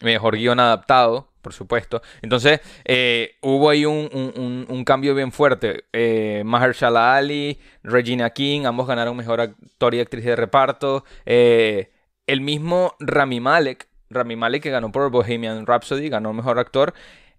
mejor 0.00 0.36
guion 0.36 0.60
adaptado, 0.60 1.28
por 1.42 1.52
supuesto. 1.52 2.02
Entonces, 2.22 2.60
eh, 2.84 3.36
hubo 3.42 3.70
ahí 3.70 3.84
un, 3.84 4.84
cambio 4.84 5.14
bien 5.14 5.32
fuerte. 5.32 5.84
Eh, 5.92 6.42
Mahershala 6.44 7.16
Ali, 7.16 7.58
Regina 7.82 8.30
King, 8.30 8.62
ambos 8.66 8.86
ganaron 8.86 9.16
mejor 9.16 9.40
actor 9.40 9.94
y 9.94 10.00
actriz 10.00 10.24
de 10.24 10.36
reparto. 10.36 11.04
Eh, 11.26 11.90
el 12.26 12.40
mismo 12.40 12.94
Rami 13.00 13.40
Malek, 13.40 13.88
Rami 14.10 14.36
Malek 14.36 14.62
que 14.62 14.70
ganó 14.70 14.92
por 14.92 15.10
Bohemian 15.10 15.66
Rhapsody, 15.66 16.08
ganó 16.08 16.32
mejor 16.32 16.58
actor. 16.58 16.94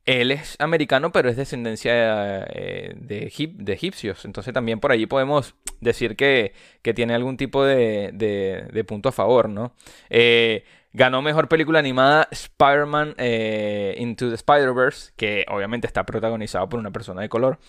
Él 0.06 0.32
es 0.32 0.56
americano, 0.60 1.12
pero 1.12 1.30
es 1.30 1.38
descendencia 1.38 2.44
eh, 2.50 2.94
de, 2.96 3.32
de, 3.53 3.74
egipcios. 3.74 4.25
Entonces 4.25 4.51
también 4.51 4.80
por 4.80 4.91
allí 4.91 5.06
podemos 5.06 5.53
decir 5.80 6.15
que, 6.15 6.53
tiene 6.96 7.13
algún 7.13 7.38
tipo 7.38 7.63
de, 7.63 8.10
de, 8.13 8.84
punto 8.84 9.10
a 9.10 9.12
favor, 9.12 9.48
¿no? 9.48 9.75
Ganó 10.93 11.21
mejor 11.21 11.48
película 11.48 11.79
animada 11.79 12.27
Spider-Man 12.31 13.15
eh, 13.17 13.95
Into 13.98 14.29
the 14.29 14.36
Spider-Verse, 14.36 15.13
que 15.15 15.45
obviamente 15.50 15.88
está 15.88 16.05
protagonizado 16.05 16.67
por 16.67 16.79
una 16.79 16.91
persona 16.91 17.21
de 17.21 17.29
color. 17.29 17.60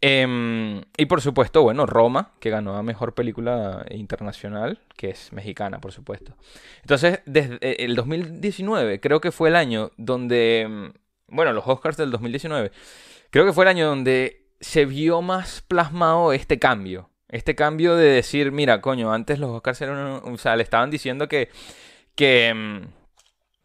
Em, 0.00 0.82
y 0.96 1.06
por 1.06 1.20
supuesto, 1.20 1.62
bueno, 1.62 1.86
Roma, 1.86 2.32
que 2.40 2.50
ganó 2.50 2.76
a 2.76 2.82
mejor 2.82 3.14
película 3.14 3.86
internacional, 3.90 4.80
que 4.96 5.10
es 5.10 5.32
mexicana, 5.32 5.80
por 5.80 5.92
supuesto. 5.92 6.36
Entonces, 6.82 7.20
desde 7.26 7.54
eh, 7.62 7.76
el 7.78 7.94
2019, 7.94 9.00
creo 9.00 9.20
que 9.20 9.32
fue 9.32 9.48
el 9.48 9.56
año 9.56 9.92
donde. 9.96 10.60
Em, 10.62 10.92
bueno, 11.28 11.52
los 11.52 11.66
Oscars 11.66 11.96
del 11.96 12.10
2019. 12.10 12.70
Creo 13.30 13.46
que 13.46 13.52
fue 13.52 13.64
el 13.64 13.68
año 13.68 13.86
donde 13.86 14.46
se 14.60 14.84
vio 14.84 15.22
más 15.22 15.62
plasmado 15.62 16.32
este 16.32 16.58
cambio. 16.58 17.08
Este 17.28 17.54
cambio 17.54 17.96
de 17.96 18.08
decir, 18.08 18.52
mira, 18.52 18.80
coño, 18.80 19.12
antes 19.12 19.38
los 19.38 19.50
Oscars 19.50 19.80
eran. 19.80 20.20
O 20.24 20.36
sea, 20.38 20.56
le 20.56 20.64
estaban 20.64 20.90
diciendo 20.90 21.28
que 21.28 21.48
que, 22.14 22.52
mm, 22.54 23.04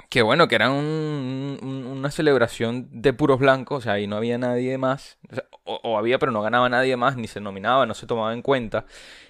que 0.09 0.23
bueno, 0.23 0.47
que 0.47 0.55
era 0.55 0.71
una 0.71 2.11
celebración 2.11 2.89
de 2.91 3.13
puros 3.13 3.39
blancos, 3.39 3.79
o 3.79 3.81
sea, 3.81 3.93
ahí 3.93 4.07
no 4.07 4.17
había 4.17 4.37
nadie 4.39 4.77
más, 4.77 5.19
o, 5.63 5.97
había, 5.97 6.17
pero 6.17 6.31
no 6.31 6.41
ganaba 6.41 6.67
nadie 6.67 6.97
más, 6.97 7.15
ni 7.15 7.27
se 7.27 7.39
nominaba, 7.39 7.85
no 7.85 7.93
se 7.93 8.07
tomaba 8.07 8.33
en 8.33 8.41
cuenta. 8.41 8.85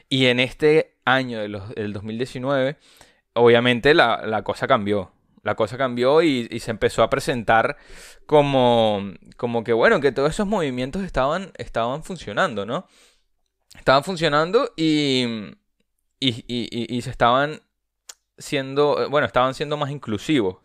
Y 0.08 0.28
en 0.28 0.40
este 0.40 0.98
año 1.06 1.40
del 1.40 1.94
2019, 1.94 2.78
obviamente 3.34 3.94
la, 3.94 4.42
cosa 4.44 4.68
cambió. 4.68 5.12
La 5.44 5.56
cosa 5.56 5.78
cambió 5.78 6.22
y, 6.22 6.60
se 6.60 6.72
empezó 6.72 7.04
a 7.04 7.10
presentar 7.10 7.78
como, 8.26 9.02
como 9.38 9.64
que, 9.64 9.74
bueno, 9.74 10.00
que 10.00 10.12
todos 10.14 10.32
esos 10.32 10.48
movimientos 10.48 11.04
estaban, 11.04 11.52
estaban 11.58 12.04
funcionando, 12.04 12.66
¿no? 12.66 12.88
Estaban 13.78 14.04
funcionando 14.04 14.72
y, 14.78 15.26
y, 16.20 16.44
y 16.48 17.02
se 17.02 17.10
estaban 17.10 17.62
siendo, 18.40 19.04
eh, 19.04 19.08
bueno, 19.08 19.28
estaban 19.28 19.54
siendo 19.56 19.78
más 19.78 19.92
inclusivos, 19.92 20.58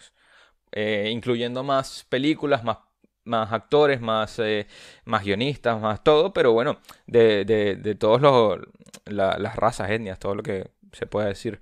eh, 0.73 1.11
incluyendo 1.13 1.65
más 1.65 2.07
películas, 2.09 2.65
más, 2.65 2.79
más 3.25 3.53
actores, 3.53 4.01
más, 4.01 4.39
eh, 4.41 4.67
más 5.05 5.25
guionistas, 5.25 5.81
más 5.81 6.05
todo, 6.05 6.33
pero 6.33 6.53
bueno, 6.53 6.81
de, 7.07 7.45
de, 7.45 7.77
de 7.77 7.95
todas 7.97 8.23
las 9.07 9.57
razas, 9.57 9.91
etnias, 9.91 10.19
todo 10.19 10.35
lo 10.37 10.43
que 10.43 10.71
se 10.93 11.07
puede 11.07 11.29
decir. 11.29 11.61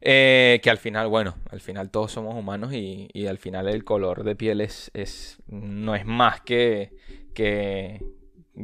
que 0.00 0.68
al 0.70 0.78
final, 0.78 1.08
bueno, 1.08 1.36
al 1.50 1.60
final 1.60 1.90
todos 1.90 2.12
somos 2.12 2.34
humanos 2.36 2.72
y, 2.72 3.08
y 3.12 3.26
al 3.26 3.38
final 3.38 3.68
el 3.68 3.84
color 3.84 4.24
de 4.24 4.36
piel 4.36 4.60
es, 4.60 4.90
es 4.94 5.38
no 5.48 5.94
es 5.94 6.04
más 6.06 6.40
que, 6.42 6.92
que, 7.34 8.02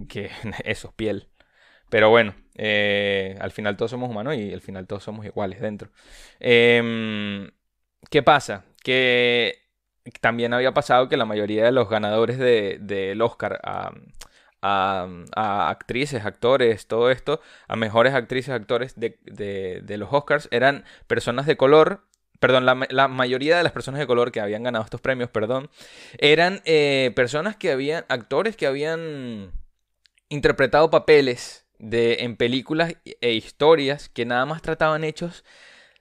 que 0.08 0.30
eso 0.64 0.88
es 0.88 0.94
piel. 0.94 1.28
Pero 1.92 2.08
bueno, 2.08 2.34
eh, 2.54 3.36
al 3.38 3.50
final 3.50 3.76
todos 3.76 3.90
somos 3.90 4.08
humanos 4.08 4.34
y 4.36 4.50
al 4.50 4.62
final 4.62 4.86
todos 4.86 5.02
somos 5.02 5.26
iguales 5.26 5.60
dentro. 5.60 5.90
Em, 6.40 7.50
¿Qué 8.10 8.22
pasa? 8.22 8.64
Que 8.82 9.58
también 10.22 10.54
había 10.54 10.72
pasado 10.72 11.10
que 11.10 11.18
la 11.18 11.26
mayoría 11.26 11.66
de 11.66 11.72
los 11.72 11.90
ganadores 11.90 12.38
del 12.38 12.86
de, 12.86 13.18
Oscar 13.20 13.60
a, 13.62 13.92
a, 14.62 15.68
actrices, 15.68 16.24
actores, 16.24 16.86
todo 16.86 17.10
esto, 17.10 17.42
a 17.68 17.76
mejores 17.76 18.14
actrices, 18.14 18.54
actores 18.54 18.98
de, 18.98 19.18
de 19.84 19.96
los 19.98 20.08
Oscars, 20.14 20.48
eran 20.50 20.84
personas 21.06 21.44
de 21.44 21.58
color 21.58 22.06
perdón, 22.40 22.64
la, 22.64 23.08
mayoría 23.08 23.58
de 23.58 23.62
las 23.64 23.72
personas 23.72 24.00
de 24.00 24.06
color 24.06 24.32
que 24.32 24.40
habían 24.40 24.62
ganado 24.62 24.82
estos 24.82 25.02
premios, 25.02 25.28
perdón, 25.28 25.68
eran 26.16 26.62
eh, 26.64 27.12
personas 27.14 27.54
que 27.54 27.70
habían, 27.70 28.06
actores 28.08 28.56
que 28.56 28.66
habían 28.66 29.52
interpretado 30.30 30.90
papeles 30.90 31.61
de, 31.82 32.18
en 32.20 32.36
películas 32.36 32.94
e 33.04 33.32
historias 33.32 34.08
que 34.08 34.24
nada 34.24 34.46
más 34.46 34.62
trataban 34.62 35.04
hechos 35.04 35.44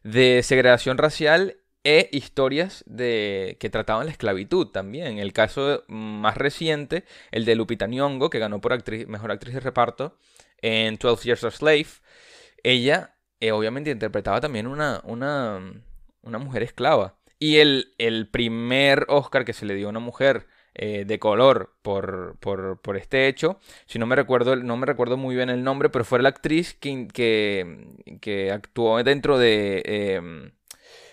de 0.03 0.41
segregación 0.43 0.97
racial 0.97 1.57
e 1.83 2.07
historias 2.11 2.83
de, 2.85 3.57
que 3.59 3.71
trataban 3.71 4.05
la 4.05 4.11
esclavitud 4.11 4.67
también. 4.67 5.17
El 5.17 5.33
caso 5.33 5.83
más 5.87 6.37
reciente, 6.37 7.03
el 7.31 7.45
de 7.45 7.55
Lupita 7.55 7.87
Nyong'o, 7.87 8.29
que 8.29 8.37
ganó 8.37 8.61
por 8.61 8.73
actriz, 8.73 9.07
mejor 9.07 9.31
actriz 9.31 9.55
de 9.55 9.59
reparto 9.59 10.17
en 10.61 10.97
12 10.97 11.25
Years 11.25 11.43
a 11.43 11.51
Slave. 11.51 11.87
Ella, 12.63 13.15
eh, 13.39 13.51
obviamente, 13.51 13.89
interpretaba 13.89 14.39
también 14.39 14.67
una, 14.67 15.01
una, 15.03 15.81
una 16.21 16.37
mujer 16.37 16.61
esclava. 16.61 17.17
Y 17.39 17.57
el, 17.57 17.95
el 17.97 18.29
primer 18.29 19.07
Oscar 19.09 19.45
que 19.45 19.53
se 19.53 19.65
le 19.65 19.73
dio 19.73 19.87
a 19.87 19.89
una 19.89 19.99
mujer 19.99 20.45
eh, 20.73 21.03
de 21.05 21.19
color 21.19 21.73
por, 21.81 22.37
por, 22.39 22.79
por, 22.81 22.95
este 22.95 23.27
hecho. 23.27 23.59
Si 23.87 23.99
no 23.99 24.05
me 24.05 24.15
recuerdo, 24.15 24.55
no 24.55 24.77
me 24.77 24.85
recuerdo 24.85 25.17
muy 25.17 25.35
bien 25.35 25.49
el 25.49 25.63
nombre, 25.63 25.89
pero 25.89 26.05
fue 26.05 26.21
la 26.21 26.29
actriz 26.29 26.73
que, 26.73 27.07
que, 28.21 28.51
actuó 28.51 29.03
dentro 29.03 29.37
de 29.37 29.83
em, 29.85 30.51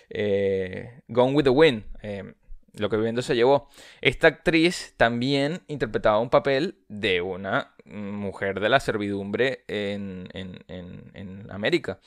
eh, 0.09 1.01
Gone 1.09 1.33
with 1.33 1.43
the 1.43 1.49
Wind. 1.49 1.83
Em, 2.01 2.35
lo 2.75 2.89
que 2.89 2.95
viviendo 2.95 3.21
se 3.21 3.35
llevó. 3.35 3.67
Esta 3.99 4.27
actriz 4.27 4.93
también 4.95 5.61
interpretaba 5.67 6.19
un 6.19 6.29
papel 6.29 6.75
de 6.87 7.21
una 7.21 7.73
mujer 7.83 8.59
de 8.61 8.69
la 8.69 8.79
servidumbre 8.79 9.65
en, 9.67 10.29
en, 10.33 10.63
en 10.67 11.51
América. 11.51 11.99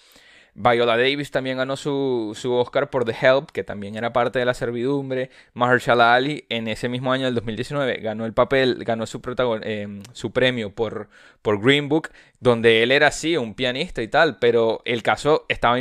Viola 0.55 0.99
Davis 0.99 1.31
también 1.31 1.57
ganó 1.57 1.77
su, 1.77 2.37
Oscar 2.45 2.91
por 2.91 3.07
The 3.07 3.17
Help, 3.19 3.51
que 3.53 3.65
también 3.65 3.97
era 3.97 4.13
parte 4.13 4.39
de 4.39 4.45
la 4.45 4.53
servidumbre. 4.53 5.31
Mahershala 5.55 6.15
Ali 6.15 6.45
en 6.51 6.69
ese 6.69 6.91
mismo 6.91 7.11
año 7.11 7.25
del 7.25 7.35
2019 7.35 8.01
ganó 8.01 8.27
el 8.27 8.35
papel, 8.35 8.85
ganó 8.85 9.07
su, 9.07 9.23
eh, 9.63 10.03
su 10.13 10.33
premio 10.33 10.75
por, 10.75 11.09
por 11.41 11.63
Green 11.63 11.89
Book, 11.89 12.11
donde 12.41 12.83
él 12.83 12.93
era 12.93 13.11
sí 13.13 13.37
un 13.39 13.55
pianista 13.55 14.03
y 14.03 14.09
tal, 14.09 14.39
pero 14.39 14.83
el 14.85 15.03
caso 15.03 15.47
estaba, 15.49 15.79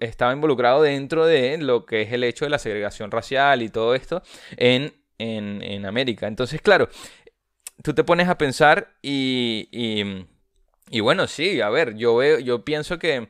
estaba 0.00 0.32
involucrado 0.32 0.82
dentro 0.82 1.26
de 1.26 1.58
lo 1.58 1.84
que 1.84 2.02
es 2.02 2.12
el 2.12 2.24
hecho 2.24 2.46
de 2.46 2.50
la 2.50 2.58
segregación 2.58 3.10
racial 3.10 3.60
y 3.60 3.68
todo 3.68 3.94
esto 3.94 4.22
en, 4.56 4.94
en, 5.18 5.84
América. 5.84 6.28
Entonces, 6.28 6.62
claro, 6.62 6.88
tú 7.82 7.92
te 7.92 8.04
pones 8.04 8.28
a 8.28 8.38
pensar 8.38 8.94
y, 9.02 9.68
y, 9.70 10.26
y 10.90 11.00
bueno, 11.00 11.26
sí, 11.26 11.60
a 11.60 11.68
ver, 11.68 11.94
yo, 11.96 12.16
veo, 12.16 12.38
yo 12.38 12.64
pienso 12.64 12.98
que 12.98 13.28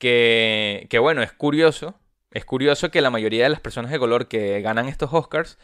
que, 0.00 0.98
bueno, 1.00 1.22
es 1.22 1.32
curioso, 1.32 1.94
es 2.32 2.44
curioso 2.44 2.90
que 2.90 3.02
la 3.02 3.10
mayoría 3.10 3.44
de 3.44 3.50
las 3.50 3.60
personas 3.60 3.90
de 3.92 3.98
color 3.98 4.26
que 4.26 4.60
ganan 4.62 4.88
estos 4.88 5.12
Oscars 5.12 5.58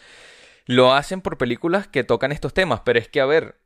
lo 0.66 0.94
hacen 0.94 1.20
por 1.20 1.38
películas 1.38 1.88
que 1.88 2.05
tocan 2.05 2.33
estos 2.33 2.55
temas, 2.55 2.83
pero 2.85 2.99
es 2.99 3.09
que, 3.09 3.20
a 3.20 3.27
ver, 3.27 3.57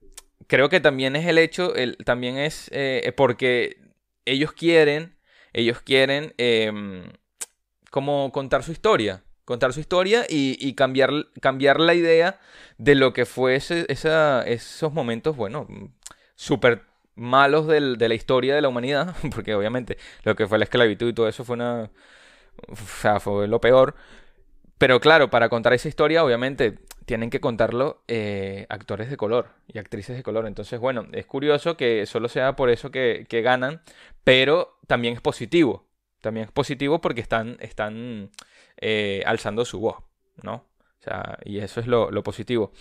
creo 0.47 0.69
que 0.69 0.81
también 0.81 1.17
es 1.17 1.27
el 1.27 1.39
hecho, 1.39 1.75
el, 1.75 1.97
también 1.99 2.39
es 2.39 2.71
eh, 2.73 3.13
porque 3.17 3.79
ellos 4.25 4.53
quieren, 4.53 5.17
ellos 5.53 5.81
quieren 5.81 6.35
em, 6.39 7.05
como 7.91 8.31
contar 8.33 8.63
su 8.63 8.71
historia, 8.71 9.25
contar 9.45 9.73
su 9.73 9.81
historia 9.81 10.25
y, 10.29 10.75
cambiar, 10.75 11.11
cambiar 11.41 11.81
la 11.81 11.95
idea 11.95 12.39
de 12.79 12.95
lo 12.95 13.13
que 13.13 13.27
fue 13.27 13.57
ese, 13.57 13.87
esos 13.89 14.93
momentos, 14.93 15.37
bueno, 15.37 15.67
súper 16.37 16.90
malos 17.15 17.67
de 17.67 18.09
la 18.09 18.15
historia 18.15 18.55
de 18.55 18.63
la 18.63 18.69
humanidad, 18.69 19.15
porque 19.35 19.55
obviamente 19.55 19.99
lo 20.25 20.35
que 20.37 20.47
fue 20.47 20.59
la 20.59 20.65
esclavitud 20.65 21.09
y 21.09 21.13
todo 21.13 21.29
eso 21.29 21.45
fue 21.45 21.55
una... 21.55 21.91
O 22.69 22.77
sea, 22.77 23.21
fue 23.21 23.49
lo 23.49 23.61
peor. 23.61 23.95
Pero 24.81 25.01
claro, 25.01 25.31
para 25.31 25.49
contar 25.49 25.73
esa 25.75 25.89
historia, 25.89 26.25
obviamente, 26.25 26.79
tienen 27.05 27.29
que 27.29 27.41
contarlo 27.41 28.03
eh, 28.09 28.67
actores 28.69 29.11
de 29.11 29.17
color 29.17 29.49
y 29.67 29.79
actrices 29.79 30.17
de 30.17 30.23
color. 30.23 30.47
Entonces, 30.47 30.81
bueno, 30.81 31.07
es 31.13 31.27
curioso 31.27 31.77
que 31.77 32.07
solo 32.07 32.29
sea 32.29 32.57
por 32.57 32.71
eso 32.71 32.91
que, 32.91 33.27
ganan, 33.31 33.83
pero 34.25 34.79
también 34.87 35.15
es 35.15 35.21
positivo. 35.21 35.87
También 36.21 36.47
es 36.47 36.53
positivo 36.53 37.01
porque 37.01 37.21
están, 37.21 37.57
están 37.61 38.31
eh, 38.79 39.23
alzando 39.27 39.65
su 39.65 39.81
voz, 39.81 39.97
¿no? 40.43 40.55
O 40.55 41.03
sea, 41.03 41.39
y 41.45 41.59
eso 41.59 41.81
es 41.81 41.87
lo, 41.87 42.11
lo 42.11 42.23
positivo. 42.23 42.73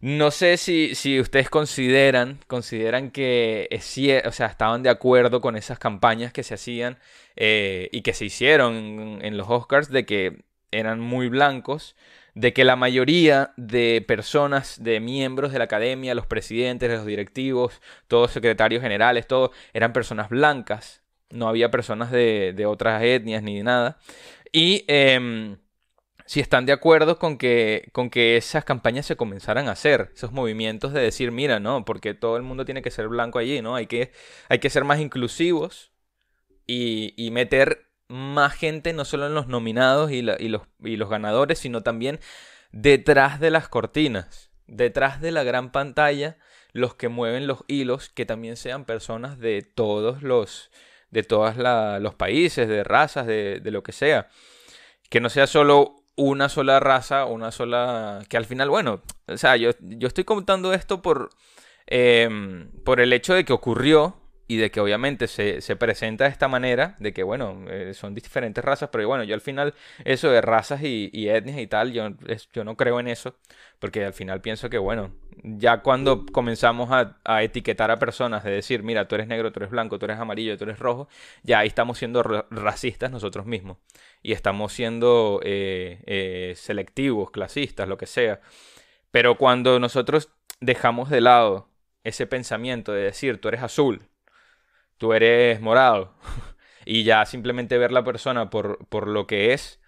No 0.00 0.30
sé 0.30 0.56
si, 0.58 0.94
si 0.94 1.18
ustedes 1.20 1.48
consideran, 1.48 2.38
consideran 2.46 3.10
que 3.10 3.66
es, 3.70 3.96
o 4.26 4.32
sea, 4.32 4.46
estaban 4.46 4.82
de 4.82 4.90
acuerdo 4.90 5.40
con 5.40 5.56
esas 5.56 5.78
campañas 5.78 6.32
que 6.32 6.42
se 6.42 6.54
hacían 6.54 6.98
eh, 7.36 7.88
y 7.92 8.02
que 8.02 8.12
se 8.12 8.26
hicieron 8.26 9.20
en, 9.22 9.36
los 9.36 9.48
Oscars 9.48 9.90
de 9.90 10.04
que 10.04 10.44
eran 10.70 11.00
muy 11.00 11.28
blancos, 11.28 11.96
de 12.34 12.52
que 12.52 12.64
la 12.64 12.76
mayoría 12.76 13.54
de 13.56 14.04
personas, 14.06 14.82
de 14.82 15.00
miembros 15.00 15.52
de 15.52 15.58
la 15.58 15.64
academia, 15.64 16.14
los 16.14 16.26
presidentes, 16.26 16.90
los 16.90 17.06
directivos, 17.06 17.80
todos 18.08 18.32
secretarios 18.32 18.82
generales, 18.82 19.26
todos 19.26 19.50
eran 19.72 19.94
personas 19.94 20.28
blancas, 20.28 21.02
no 21.30 21.48
había 21.48 21.70
personas 21.70 22.10
de, 22.10 22.64
otras 22.66 23.02
etnias 23.02 23.42
ni 23.42 23.56
de 23.56 23.64
nada. 23.64 23.98
Y 24.52 24.84
em, 24.88 25.56
si 26.26 26.40
están 26.40 26.66
de 26.66 26.72
acuerdo 26.72 27.18
con 27.18 27.38
que, 27.38 27.88
con 27.92 28.10
que 28.10 28.36
esas 28.36 28.64
campañas 28.64 29.06
se 29.06 29.16
comenzaran 29.16 29.68
a 29.68 29.72
hacer, 29.72 30.10
esos 30.14 30.32
movimientos 30.32 30.92
de 30.92 31.00
decir, 31.00 31.30
mira, 31.30 31.60
no, 31.60 31.84
porque 31.84 32.14
todo 32.14 32.36
el 32.36 32.42
mundo 32.42 32.64
tiene 32.64 32.82
que 32.82 32.90
ser 32.90 33.08
blanco 33.08 33.38
allí, 33.38 33.62
¿no? 33.62 33.76
Hay 33.76 33.86
que, 33.86 34.12
hay 34.48 34.58
que 34.58 34.68
ser 34.68 34.84
más 34.84 35.00
inclusivos 35.00 35.92
y, 36.66 37.14
y 37.16 37.30
meter 37.30 37.86
más 38.08 38.54
gente, 38.54 38.92
no 38.92 39.04
solo 39.04 39.26
en 39.26 39.34
los 39.34 39.46
nominados 39.46 40.10
y, 40.10 40.18
y, 40.18 40.48
los, 40.48 40.62
y 40.80 40.96
los 40.96 41.08
ganadores, 41.08 41.60
sino 41.60 41.82
también 41.82 42.18
detrás 42.72 43.38
de 43.38 43.50
las 43.50 43.68
cortinas, 43.68 44.50
detrás 44.66 45.20
de 45.20 45.30
la 45.30 45.44
gran 45.44 45.70
pantalla, 45.70 46.38
los 46.72 46.94
que 46.94 47.08
mueven 47.08 47.46
los 47.46 47.64
hilos, 47.68 48.10
que 48.10 48.26
también 48.26 48.56
sean 48.56 48.84
personas 48.84 49.38
de 49.38 49.62
todos 49.62 50.22
los, 50.22 50.70
de 51.10 51.22
todos 51.22 51.56
los 51.56 52.14
países, 52.16 52.68
de 52.68 52.82
razas, 52.82 53.28
de, 53.28 53.60
de 53.60 53.70
lo 53.70 53.84
que 53.84 53.92
sea. 53.92 54.28
Que 55.08 55.20
no 55.20 55.30
sea 55.30 55.46
solo 55.46 55.95
una 56.16 56.48
sola 56.48 56.80
raza, 56.80 57.26
una 57.26 57.52
sola... 57.52 58.20
que 58.28 58.36
al 58.36 58.46
final, 58.46 58.70
bueno, 58.70 59.02
o 59.26 59.36
sea, 59.36 59.56
yo, 59.56 59.70
yo 59.80 60.08
estoy 60.08 60.24
contando 60.24 60.72
esto 60.72 61.02
por, 61.02 61.30
em, 61.86 62.70
por 62.84 63.00
el 63.00 63.12
hecho 63.12 63.34
de 63.34 63.44
que 63.44 63.52
ocurrió 63.52 64.16
y 64.48 64.56
de 64.56 64.70
que 64.70 64.80
obviamente 64.80 65.26
se, 65.26 65.76
presenta 65.76 66.24
de 66.24 66.30
esta 66.30 66.48
manera, 66.48 66.96
de 67.00 67.12
que 67.12 67.22
bueno, 67.22 67.64
eh, 67.68 67.94
son 67.94 68.14
diferentes 68.14 68.64
razas, 68.64 68.90
pero 68.92 69.06
bueno, 69.08 69.24
yo 69.24 69.34
al 69.34 69.40
final 69.40 69.74
eso 70.04 70.30
de 70.30 70.40
razas 70.40 70.82
y, 70.82 71.10
y 71.12 71.28
etnias 71.28 71.58
y 71.58 71.66
tal, 71.66 71.92
yo, 71.92 72.10
yo 72.52 72.64
no 72.64 72.76
creo 72.76 73.00
en 73.00 73.08
eso, 73.08 73.36
porque 73.78 74.04
al 74.04 74.14
final 74.14 74.40
pienso 74.40 74.70
que 74.70 74.78
bueno, 74.78 75.12
ya 75.42 75.82
cuando 75.82 76.26
comenzamos 76.26 76.90
a, 76.90 77.42
etiquetar 77.42 77.90
a 77.90 77.98
personas, 77.98 78.44
de 78.44 78.50
decir, 78.50 78.82
mira, 78.82 79.08
tú 79.08 79.14
eres 79.14 79.26
negro, 79.26 79.52
tú 79.52 79.60
eres 79.60 79.70
blanco, 79.70 79.98
tú 79.98 80.06
eres 80.06 80.18
amarillo, 80.18 80.56
tú 80.56 80.64
eres 80.64 80.78
rojo, 80.78 81.08
ya 81.42 81.60
ahí 81.60 81.68
estamos 81.68 81.98
siendo 81.98 82.22
racistas 82.22 83.10
nosotros 83.10 83.46
mismos, 83.46 83.78
y 84.22 84.32
estamos 84.32 84.72
siendo 84.72 85.40
eh, 85.44 86.02
eh, 86.06 86.54
selectivos, 86.56 87.30
clasistas, 87.30 87.88
lo 87.88 87.96
que 87.96 88.06
sea, 88.06 88.40
pero 89.10 89.36
cuando 89.36 89.78
nosotros 89.80 90.30
dejamos 90.60 91.10
de 91.10 91.20
lado 91.20 91.68
ese 92.04 92.26
pensamiento 92.26 92.92
de 92.92 93.02
decir, 93.02 93.40
tú 93.40 93.48
eres 93.48 93.62
azul, 93.62 94.08
tú 94.98 95.12
eres 95.12 95.60
morado. 95.60 96.14
y 96.86 97.02
ya 97.02 97.26
simplemente 97.26 97.78
ver 97.78 97.92
la 97.92 98.04
persona 98.04 98.48
por, 98.48 98.86
por 98.86 99.08
lo 99.08 99.26
que 99.26 99.52
es 99.52 99.80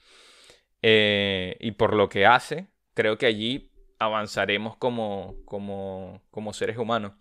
eh, 0.83 1.57
y 1.61 1.73
por 1.73 1.95
lo 1.95 2.09
que 2.09 2.27
hace, 2.27 2.67
creo 2.95 3.17
que 3.17 3.27
allí 3.27 3.71
avanzaremos 3.99 4.77
como, 4.77 5.37
como, 5.45 6.23
como 6.31 6.53
seres 6.53 6.79
humanos. 6.79 7.13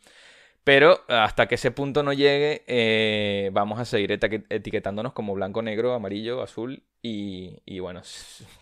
Pero 0.63 1.05
hasta 1.07 1.47
que 1.47 1.55
ese 1.55 1.71
punto 1.71 2.03
no 2.03 2.11
llegue, 2.11 2.63
eh, 2.67 3.49
vamos 3.53 3.79
a 3.79 3.85
seguir 3.85 4.11
etiquetándonos 4.11 5.13
como 5.13 5.33
blanco, 5.33 5.61
negro, 5.61 5.93
amarillo, 5.93 6.41
azul 6.41 6.83
y, 7.01 7.61
y 7.65 7.79
bueno, 7.79 8.01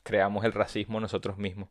creamos 0.04 0.46
el 0.46 0.54
racismo 0.54 1.00
nosotros 1.00 1.38
mismos. 1.38 1.70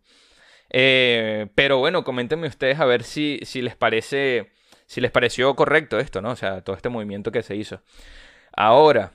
Eh, 0.71 1.47
pero 1.55 1.79
bueno, 1.79 2.03
coméntenme 2.03 2.49
ustedes 2.49 2.81
a 2.81 2.85
ver 2.85 3.05
si, 3.05 3.39
si 3.45 3.63
les 3.63 3.77
parece 3.77 4.51
si 4.87 5.01
les 5.01 5.11
pareció 5.11 5.55
correcto 5.57 5.99
esto, 5.99 6.21
¿no? 6.21 6.31
O 6.31 6.37
sea, 6.37 6.63
todo 6.63 6.77
este 6.77 6.89
movimiento 6.89 7.33
que 7.33 7.43
se 7.43 7.57
hizo. 7.57 7.81
Ahora, 8.53 9.13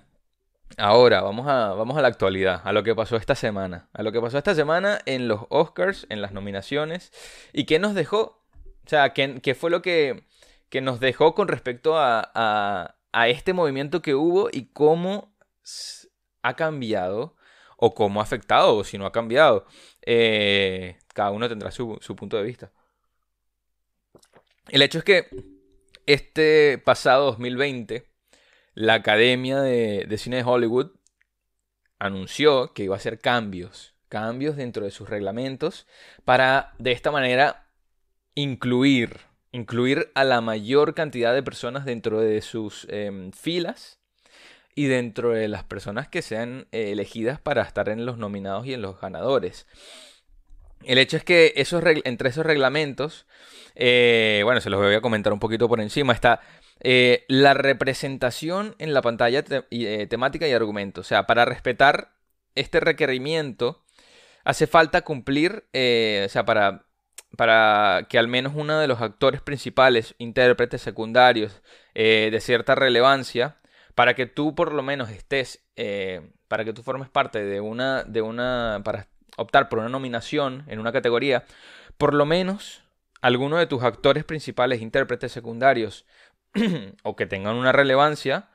ahora, 0.78 1.22
vamos 1.22 1.48
a, 1.48 1.74
vamos 1.74 1.98
a 1.98 2.02
la 2.02 2.08
actualidad, 2.08 2.62
a 2.64 2.72
lo 2.72 2.84
que 2.84 2.96
pasó 2.96 3.16
esta 3.16 3.36
semana. 3.36 3.90
A 3.94 4.04
lo 4.04 4.12
que 4.12 4.22
pasó 4.22 4.38
esta 4.38 4.56
semana 4.56 5.00
en 5.06 5.28
los 5.28 5.42
Oscars, 5.50 6.06
en 6.10 6.22
las 6.22 6.32
nominaciones. 6.34 7.12
¿Y 7.54 7.66
qué 7.66 7.80
nos 7.80 7.96
dejó? 7.96 8.44
O 8.86 8.90
sea, 8.90 9.14
¿qué, 9.14 9.40
qué 9.42 9.56
fue 9.56 9.70
lo 9.70 9.82
que, 9.82 10.24
que 10.70 10.82
nos 10.82 11.00
dejó 11.00 11.36
con 11.36 11.48
respecto 11.48 11.98
a, 11.98 12.32
a, 13.12 13.28
este 13.28 13.54
movimiento 13.54 14.02
que 14.02 14.16
hubo 14.16 14.50
y 14.52 14.68
cómo 14.72 15.36
ha 16.42 16.56
cambiado 16.56 17.36
o 17.78 17.94
cómo 17.94 18.20
ha 18.20 18.24
afectado 18.24 18.78
o 18.78 18.84
si 18.84 18.98
no 18.98 19.06
ha 19.06 19.12
cambiado. 19.12 19.66
Eh, 20.06 20.98
cada 21.14 21.32
uno 21.32 21.50
tendrá 21.50 21.72
su, 21.72 21.98
su 22.02 22.16
punto 22.16 22.38
de 22.38 22.44
vista. 22.44 22.72
El 24.70 24.82
hecho 24.82 25.00
es 25.00 25.04
que 25.04 25.28
este 26.06 26.78
pasado 26.78 27.26
2020, 27.26 28.09
la 28.74 28.96
Academia 28.96 29.62
de, 29.62 30.18
Cine 30.18 30.38
de 30.38 30.44
Hollywood 30.44 30.92
anunció 31.98 32.74
que 32.74 32.84
iba 32.84 32.96
a 32.96 32.98
hacer 32.98 33.20
cambios, 33.20 33.94
cambios 34.08 34.56
dentro 34.56 34.86
de 34.86 34.92
sus 34.92 35.10
reglamentos 35.10 35.86
para 36.26 36.74
de 36.80 36.92
esta 36.92 37.12
manera 37.12 37.68
incluir, 38.36 39.18
incluir 39.52 40.12
a 40.16 40.24
la 40.24 40.42
mayor 40.42 40.94
cantidad 40.94 41.34
de 41.34 41.44
personas 41.44 41.86
dentro 41.86 42.22
de 42.22 42.42
sus 42.42 42.88
em, 42.90 43.32
filas 43.32 44.00
y 44.76 44.86
dentro 44.86 45.32
de 45.32 45.48
las 45.50 45.64
personas 45.64 46.08
que 46.08 46.22
sean 46.22 46.68
eh, 46.72 46.92
elegidas 46.92 47.42
para 47.42 47.64
estar 47.64 47.90
en 47.90 48.06
los 48.06 48.18
nominados 48.18 48.66
y 48.66 48.74
en 48.74 48.82
los 48.82 49.00
ganadores. 49.02 49.68
El 50.86 50.98
hecho 50.98 51.18
es 51.18 51.24
que 51.26 51.54
esos 51.58 51.84
entre 52.06 52.30
esos 52.30 52.46
reglamentos, 52.46 53.26
eh, 53.76 54.42
bueno, 54.46 54.62
se 54.62 54.70
los 54.70 54.80
voy 54.80 54.96
a 54.96 55.02
comentar 55.02 55.34
un 55.34 55.40
poquito 55.40 55.68
por 55.68 55.82
encima, 55.82 56.14
está 56.14 56.40
eh, 56.82 57.26
la 57.28 57.54
representación 57.54 58.76
en 58.80 58.94
la 58.94 59.02
pantalla 59.02 59.44
temática 59.44 60.48
y 60.48 60.54
argumento. 60.54 61.02
O 61.02 61.04
sea, 61.04 61.28
para 61.28 61.46
respetar 61.46 62.14
este 62.56 62.80
requerimiento, 62.80 63.84
hace 64.44 64.68
falta 64.68 65.02
cumplir, 65.02 65.66
o 65.74 66.30
sea, 66.30 66.46
para 66.46 66.86
para 67.38 68.08
que 68.10 68.18
al 68.18 68.28
menos 68.28 68.54
uno 68.56 68.80
de 68.80 68.88
los 68.88 69.02
actores 69.02 69.42
principales, 69.42 70.16
intérpretes 70.18 70.82
secundarios 70.82 71.62
eh, 71.94 72.30
de 72.32 72.42
cierta 72.42 72.76
relevancia, 72.76 73.58
para 73.96 74.14
que 74.14 74.26
tú 74.26 74.56
por 74.56 74.74
lo 74.74 74.82
menos 74.82 75.10
estés, 75.10 75.64
eh, 75.76 76.32
para 76.48 76.66
que 76.66 76.74
tú 76.74 76.84
formes 76.84 77.10
parte 77.10 77.44
de 77.44 77.62
una, 77.62 78.04
de 78.04 78.22
una, 78.22 78.82
para 78.84 79.08
optar 79.38 79.70
por 79.70 79.80
una 79.80 79.90
nominación 79.90 80.64
en 80.68 80.80
una 80.80 80.92
categoría, 80.92 81.46
por 81.98 82.14
lo 82.14 82.26
menos 82.26 82.84
alguno 83.22 83.58
de 83.58 83.68
tus 83.68 83.84
actores 83.84 84.24
principales, 84.24 84.82
intérpretes 84.82 85.32
secundarios, 85.32 86.06
o 87.04 87.16
que 87.16 87.26
tengan 87.26 87.56
una 87.56 87.72
relevancia, 87.72 88.50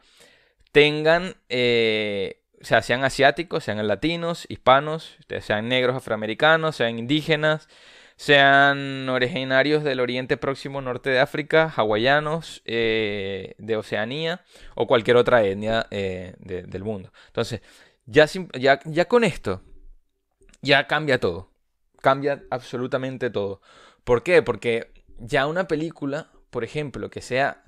tengan, 0.72 1.36
eh, 1.48 2.42
sean 2.60 3.04
asiáticos, 3.04 3.64
sean 3.64 3.86
latinos, 3.86 4.46
hispanos, 4.48 5.16
sean 5.40 5.68
negros, 5.68 5.96
afroamericanos, 5.96 6.76
sean 6.76 6.98
indígenas, 6.98 7.68
sean 8.16 9.08
originarios 9.08 9.82
del 9.82 10.00
Oriente 10.00 10.36
Próximo, 10.36 10.80
Norte 10.80 11.10
de 11.10 11.20
África, 11.20 11.72
hawaianos, 11.74 12.62
eh, 12.64 13.54
de 13.58 13.76
Oceanía 13.76 14.42
o 14.74 14.86
cualquier 14.86 15.16
otra 15.16 15.42
etnia 15.44 15.86
eh, 15.90 16.34
del 16.38 16.84
mundo. 16.84 17.12
Entonces, 17.26 17.60
ya, 18.06 18.26
ya, 18.58 18.80
ya 18.84 19.06
con 19.06 19.24
esto, 19.24 19.62
ya 20.62 20.86
cambia 20.86 21.18
todo. 21.18 21.50
Cambia 22.00 22.42
absolutamente 22.50 23.30
todo. 23.30 23.60
¿Por 24.04 24.22
qué? 24.22 24.42
Porque 24.42 24.92
ya 25.18 25.46
una 25.46 25.66
película, 25.66 26.30
por 26.50 26.64
ejemplo, 26.64 27.10
que 27.10 27.22
sea, 27.22 27.63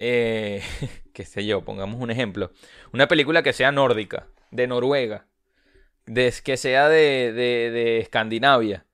eh, 0.00 0.62
qué 1.14 1.24
sé 1.24 1.46
yo, 1.46 1.64
pongamos 1.64 2.00
un 2.00 2.10
ejemplo, 2.10 2.50
una 2.92 3.06
película 3.06 3.44
que 3.44 3.52
sea 3.52 3.70
nórdica, 3.70 4.26
de 4.50 4.66
Noruega, 4.66 5.26
de, 6.06 6.34
que 6.42 6.56
sea 6.56 6.88
de, 6.88 7.32
de, 7.32 7.70
de 7.70 7.98
Escandinavia, 7.98 8.84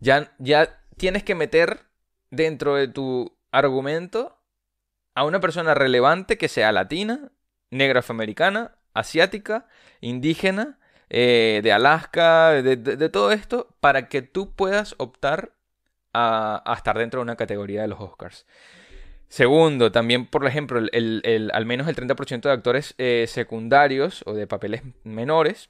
ya, 0.00 0.34
ya 0.38 0.82
tienes 0.96 1.22
que 1.22 1.36
meter 1.36 1.86
dentro 2.30 2.74
de 2.74 2.88
tu 2.88 3.38
argumento 3.52 4.42
a 5.14 5.24
una 5.24 5.40
persona 5.40 5.74
relevante 5.74 6.38
que 6.38 6.48
sea 6.48 6.72
latina, 6.72 7.30
negra 7.70 8.00
afroamericana, 8.00 8.76
asiática, 8.94 9.66
indígena, 10.00 10.78
eh, 11.10 11.60
de 11.62 11.72
Alaska, 11.72 12.50
de, 12.62 13.08
todo 13.08 13.32
esto, 13.32 13.74
para 13.80 14.08
que 14.08 14.22
tú 14.22 14.54
puedas 14.54 14.94
optar 14.98 15.52
a, 16.12 16.62
estar 16.76 16.98
dentro 16.98 17.20
de 17.20 17.22
una 17.22 17.36
categoría 17.36 17.82
de 17.82 17.88
los 17.88 18.00
Oscars. 18.00 18.46
Segundo, 19.28 19.92
también, 19.92 20.26
por 20.26 20.46
ejemplo, 20.46 20.80
el, 20.90 21.50
al 21.52 21.66
menos 21.66 21.86
el 21.86 21.96
30% 21.96 22.40
de 22.48 22.50
actores 22.50 22.94
eh, 22.96 23.26
secundarios 23.28 24.22
o 24.26 24.32
de 24.32 24.46
papeles 24.46 24.82
menores 25.04 25.68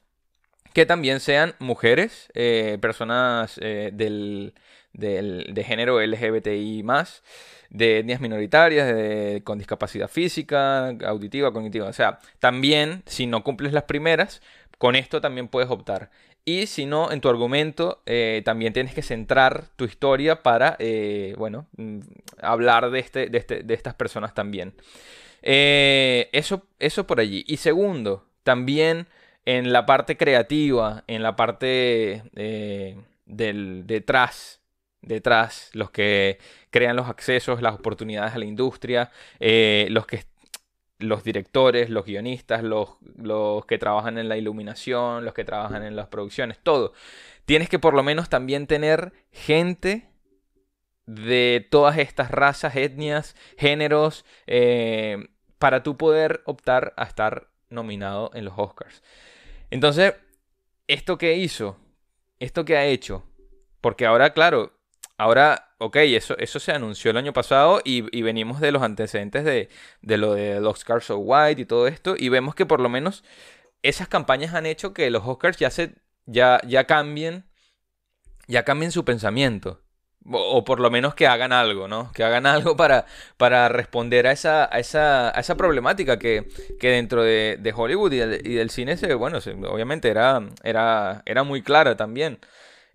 que 0.74 0.86
también 0.86 1.18
sean 1.18 1.54
mujeres, 1.58 2.30
eh, 2.34 2.78
personas 2.80 3.58
eh, 3.60 3.90
del, 3.92 4.54
de 4.92 5.64
género 5.66 6.00
LGBTI 6.00 6.84
de 7.70 7.98
etnias 7.98 8.20
minoritarias, 8.20 9.42
con 9.42 9.58
discapacidad 9.58 10.08
física, 10.08 10.88
auditiva, 11.04 11.52
cognitiva. 11.52 11.88
O 11.88 11.92
sea, 11.92 12.20
también, 12.38 13.02
si 13.06 13.26
no 13.26 13.42
cumples 13.42 13.72
las 13.72 13.84
primeras, 13.84 14.40
con 14.78 14.94
esto 14.94 15.20
también 15.20 15.48
puedes 15.48 15.68
optar. 15.70 16.10
Y 16.44 16.66
si 16.66 16.86
no, 16.86 17.12
en 17.12 17.20
tu 17.20 17.28
argumento 17.28 18.02
eh, 18.06 18.42
también 18.44 18.72
tienes 18.72 18.94
que 18.94 19.02
centrar 19.02 19.64
tu 19.76 19.84
historia 19.84 20.42
para, 20.42 20.78
bueno, 21.36 21.66
mm, 21.76 22.00
hablar 22.40 22.90
de, 22.90 23.00
este, 23.00 23.28
de, 23.28 23.38
este, 23.38 23.62
de, 23.62 23.74
estas 23.74 23.94
personas 23.94 24.34
también. 24.34 24.74
eso, 25.42 26.66
eso 26.78 27.06
por 27.06 27.20
allí. 27.20 27.44
Y 27.46 27.58
segundo, 27.58 28.24
también 28.42 29.08
en 29.48 29.72
la 29.72 29.86
parte 29.86 30.18
creativa, 30.18 31.04
en 31.06 31.22
la 31.22 31.34
parte 31.34 32.22
eh, 32.36 33.00
del 33.24 33.86
detrás, 33.86 34.60
detrás, 35.00 35.70
los 35.72 35.90
que 35.90 36.38
crean 36.68 36.96
los 36.96 37.08
accesos, 37.08 37.62
las 37.62 37.74
oportunidades 37.74 38.34
a 38.34 38.38
la 38.38 38.44
industria, 38.44 39.10
eh, 39.40 39.86
los 39.88 40.06
que 40.06 40.16
los 40.98 41.22
directores, 41.22 41.90
los 41.90 42.04
guionistas, 42.04 42.62
los, 42.62 42.96
los, 43.16 43.64
que 43.66 43.78
trabajan 43.78 44.18
en 44.18 44.28
la 44.28 44.36
iluminación, 44.36 45.24
los 45.24 45.34
que 45.34 45.44
trabajan 45.44 45.84
en 45.84 45.96
las 45.96 46.08
producciones, 46.08 46.58
todo. 46.62 46.92
Tienes 47.44 47.68
que 47.68 47.78
por 47.78 47.94
lo 47.94 48.02
menos 48.02 48.28
también 48.28 48.66
tener 48.66 49.12
gente 49.32 50.08
de 51.06 51.66
todas 51.70 51.98
estas 51.98 52.30
razas, 52.30 52.76
etnias, 52.76 53.36
géneros, 53.56 54.24
eh, 54.46 55.28
para 55.58 55.82
tú 55.82 55.96
poder 55.96 56.42
optar 56.44 56.92
a 56.96 57.04
estar 57.04 57.48
nominado 57.70 58.30
en 58.34 58.44
los 58.44 58.54
Oscars. 58.56 59.02
Entonces, 59.70 60.14
¿esto 60.86 61.18
qué 61.18 61.36
hizo? 61.36 61.78
¿Esto 62.38 62.64
qué 62.64 62.76
ha 62.76 62.86
hecho? 62.86 63.24
Porque 63.80 64.06
ahora, 64.06 64.32
claro, 64.32 64.72
ahora, 65.16 65.67
ok, 65.78 65.96
eso, 65.96 66.36
eso 66.38 66.60
se 66.60 66.72
anunció 66.72 67.10
el 67.10 67.16
año 67.16 67.32
pasado 67.32 67.80
y, 67.84 68.22
venimos 68.22 68.60
de 68.60 68.72
los 68.72 68.82
antecedentes 68.82 69.44
de, 69.44 69.68
lo 70.16 70.34
de 70.34 70.60
los 70.60 70.74
Oscars 70.74 71.06
So 71.06 71.18
White 71.18 71.62
y 71.62 71.64
todo 71.64 71.86
esto, 71.86 72.14
y 72.18 72.28
vemos 72.28 72.54
que 72.54 72.66
por 72.66 72.80
lo 72.80 72.88
menos 72.88 73.24
esas 73.82 74.08
campañas 74.08 74.54
han 74.54 74.66
hecho 74.66 74.92
que 74.92 75.10
los 75.10 75.26
Oscars 75.26 75.56
ya 75.58 75.70
se 75.70 75.94
ya, 76.26 76.60
ya 76.66 76.84
cambien, 76.84 77.44
ya 78.46 78.64
cambien 78.64 78.92
su 78.92 79.04
pensamiento. 79.04 79.80
O, 80.30 80.62
por 80.64 80.78
lo 80.80 80.90
menos 80.90 81.14
que 81.14 81.26
hagan 81.26 81.52
algo, 81.52 81.88
¿no? 81.88 82.12
Que 82.12 82.22
hagan 82.22 82.44
algo 82.46 82.76
para, 82.76 83.06
para 83.36 83.68
responder 83.68 84.26
a 84.26 84.32
esa, 84.32 84.68
a 84.74 84.78
esa, 84.78 85.36
a 85.36 85.40
esa 85.40 85.56
problemática 85.56 86.18
que, 86.18 86.48
que 86.78 86.90
dentro 86.90 87.22
de, 87.22 87.56
de 87.58 87.72
Hollywood 87.74 88.12
y 88.12 88.18
del, 88.18 88.70
cine, 88.70 88.96
se, 88.96 89.14
bueno, 89.14 89.38
obviamente 89.68 90.08
era, 90.10 90.42
era, 90.62 91.22
era 91.24 91.42
muy 91.44 91.62
clara 91.62 91.96
también. 91.96 92.38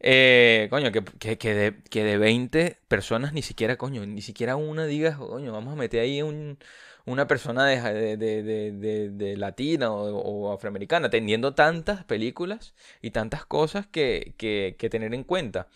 Eh, 0.04 0.68
coño, 0.70 0.92
que, 0.92 1.38
que, 1.38 1.54
de, 1.56 1.76
que 1.90 2.04
de 2.04 2.18
20 2.18 2.78
personas 2.88 3.34
ni 3.34 3.42
siquiera, 3.42 3.78
coño, 3.78 4.06
ni 4.06 4.22
siquiera 4.22 4.56
una 4.56 4.86
diga, 4.86 5.18
coño, 5.18 5.52
vamos 5.54 5.74
a 5.74 5.78
meter 5.78 6.02
ahí 6.02 6.22
un, 6.22 6.60
una 7.06 7.26
persona 7.28 7.66
de, 7.66 8.18
de, 8.18 9.10
de 9.10 9.38
latina 9.38 9.92
o, 9.92 10.52
afroamericana, 10.54 11.10
teniendo 11.10 11.56
tantas 11.56 12.04
películas 12.04 12.76
y 13.02 13.12
tantas 13.12 13.46
cosas 13.46 13.88
que, 13.88 14.36
que 14.38 14.90
tener 14.90 15.14
en 15.14 15.24
cuenta 15.24 15.68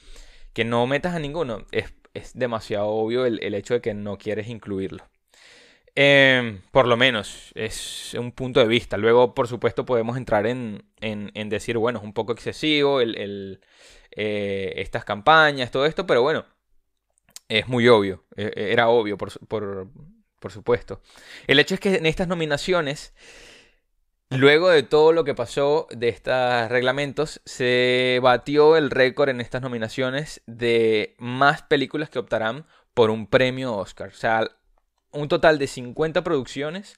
que 0.58 0.66
no 0.66 0.88
metas 0.88 1.14
a 1.14 1.20
ninguno, 1.20 1.68
es, 1.72 1.94
demasiado 2.34 2.88
obvio 2.88 3.28
el, 3.28 3.54
hecho 3.54 3.76
de 3.76 3.82
que 3.82 3.94
no 3.94 4.18
quieres 4.18 4.48
incluirlo. 4.48 5.04
Em, 6.00 6.62
por 6.70 6.86
lo 6.86 6.96
menos 6.96 7.52
es 7.56 8.14
un 8.14 8.32
punto 8.32 8.60
de 8.60 8.68
vista. 8.68 8.98
Luego, 8.98 9.34
por 9.34 9.48
supuesto, 9.48 9.84
podemos 9.84 10.16
entrar 10.16 10.46
en, 10.46 10.84
decir, 11.50 11.80
bueno, 11.80 11.98
es 11.98 12.06
un 12.06 12.14
poco 12.14 12.34
excesivo 12.34 13.02
eh, 13.02 14.74
estas 14.76 15.04
campañas, 15.06 15.72
todo 15.72 15.88
esto, 15.88 16.06
pero 16.06 16.22
bueno, 16.22 16.46
es 17.50 17.68
muy 17.68 17.88
obvio. 17.88 18.26
E, 18.36 18.44
e, 18.56 18.72
era 18.74 18.90
obvio, 18.90 19.18
por, 19.18 19.32
por 19.48 20.52
supuesto. 20.52 21.02
El 21.48 21.60
hecho 21.60 21.74
es 21.74 21.80
que 21.80 21.96
en 21.96 22.06
estas 22.06 22.28
nominaciones 22.28 23.16
Luego 24.30 24.68
de 24.68 24.84
todo 24.84 25.14
lo 25.14 25.24
que 25.24 25.34
pasó 25.34 25.88
de 25.90 26.10
estos 26.10 26.70
reglamentos, 26.70 27.42
se 27.46 28.20
batió 28.22 28.76
el 28.76 28.92
récord 28.92 29.30
en 29.30 29.40
estas 29.40 29.62
nominaciones 29.62 30.42
de 30.48 31.16
más 31.18 31.62
películas 31.62 32.10
que 32.10 32.20
optarán 32.20 32.66
por 32.94 33.10
un 33.10 33.28
premio 33.28 33.74
Oscar. 33.74 34.10
O 34.10 34.16
sea, 34.16 34.50
un 35.12 35.28
total 35.28 35.60
de 35.60 35.68
50 35.68 36.24
producciones 36.24 36.98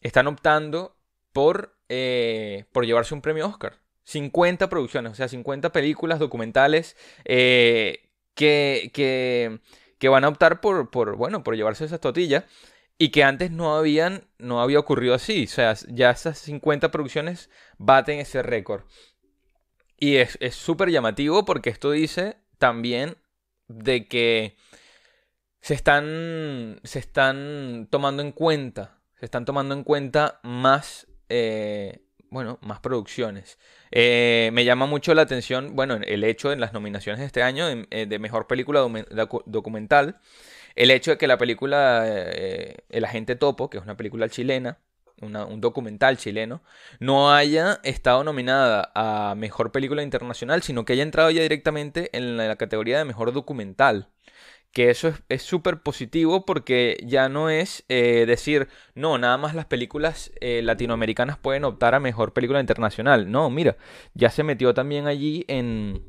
están 0.00 0.26
optando 0.26 0.96
por, 1.32 1.76
eh, 1.88 2.64
por 2.72 2.86
llevarse 2.86 3.14
un 3.14 3.22
premio 3.22 3.46
Oscar. 3.46 3.78
50 4.04 4.70
producciones, 4.70 5.12
o 5.12 5.14
sea, 5.14 5.28
50 5.28 5.70
películas 5.70 6.18
documentales 6.18 6.96
eh, 7.24 8.08
que, 8.34 8.90
que, 8.94 9.60
que 9.98 10.08
van 10.08 10.24
a 10.24 10.28
optar 10.28 10.60
por, 10.60 10.90
por 10.90 11.16
bueno, 11.16 11.44
por 11.44 11.56
llevarse 11.56 11.84
esas 11.84 12.00
tortillas 12.00 12.44
y 12.96 13.10
que 13.10 13.22
antes 13.22 13.50
no 13.50 13.76
habían, 13.76 14.24
no 14.38 14.62
había 14.62 14.78
ocurrido 14.78 15.14
así. 15.14 15.44
O 15.44 15.48
sea, 15.48 15.74
ya 15.88 16.10
esas 16.10 16.38
50 16.38 16.90
producciones 16.90 17.50
baten 17.76 18.18
ese 18.18 18.42
récord. 18.42 18.84
Y 19.98 20.16
es 20.16 20.38
súper 20.52 20.90
llamativo 20.90 21.44
porque 21.44 21.70
esto 21.70 21.90
dice 21.90 22.38
también 22.58 23.16
de 23.68 24.06
que 24.06 24.56
se 25.68 25.74
están, 25.74 26.80
se 26.82 26.98
están 26.98 27.88
tomando 27.90 28.22
en 28.22 28.32
cuenta, 28.32 28.96
se 29.20 29.26
están 29.26 29.44
tomando 29.44 29.74
en 29.74 29.84
cuenta 29.84 30.40
más, 30.42 31.06
eh, 31.28 32.06
bueno, 32.30 32.58
más 32.62 32.80
producciones. 32.80 33.58
Eh, 33.90 34.48
me 34.54 34.64
llama 34.64 34.86
mucho 34.86 35.12
la 35.12 35.20
atención, 35.20 35.76
bueno, 35.76 35.96
el 36.02 36.24
hecho 36.24 36.52
en 36.52 36.60
las 36.60 36.72
nominaciones 36.72 37.20
de 37.20 37.26
este 37.26 37.42
año 37.42 37.66
de, 37.66 37.86
eh, 37.90 38.18
mejor 38.18 38.46
película 38.46 38.80
documental, 39.44 40.18
el 40.74 40.90
hecho 40.90 41.10
de 41.10 41.18
que 41.18 41.26
la 41.26 41.36
película 41.36 42.06
El 42.88 43.04
agente 43.04 43.36
topo, 43.36 43.68
que 43.68 43.76
es 43.76 43.84
una 43.84 43.98
película 43.98 44.30
chilena, 44.30 44.78
un 45.20 45.60
documental 45.60 46.16
chileno, 46.16 46.62
no 46.98 47.30
haya 47.30 47.78
estado 47.82 48.24
nominada 48.24 48.90
a 48.94 49.34
Mejor 49.36 49.70
Película 49.70 50.02
Internacional, 50.02 50.62
sino 50.62 50.86
que 50.86 50.94
haya 50.94 51.02
entrado 51.02 51.30
ya 51.30 51.42
directamente 51.42 52.08
en 52.16 52.38
la 52.38 52.56
categoría 52.56 52.96
de 52.96 53.04
Mejor 53.04 53.34
Documental. 53.34 54.08
Que 54.72 54.90
eso 54.90 55.12
es 55.28 55.42
súper 55.42 55.80
positivo 55.80 56.44
porque 56.44 56.98
ya 57.04 57.28
no 57.28 57.50
es 57.50 57.84
eh, 57.88 58.24
decir, 58.26 58.68
no, 58.94 59.18
nada 59.18 59.36
más 59.38 59.54
las 59.54 59.66
películas 59.66 60.30
eh, 60.40 60.60
latinoamericanas 60.62 61.38
pueden 61.38 61.64
optar 61.64 61.94
a 61.94 62.00
Mejor 62.00 62.32
Película 62.32 62.60
Internacional. 62.60 63.30
No, 63.30 63.50
mira, 63.50 63.76
ya 64.14 64.30
se 64.30 64.44
metió 64.44 64.74
también 64.74 65.06
allí 65.06 65.44
en, 65.48 66.02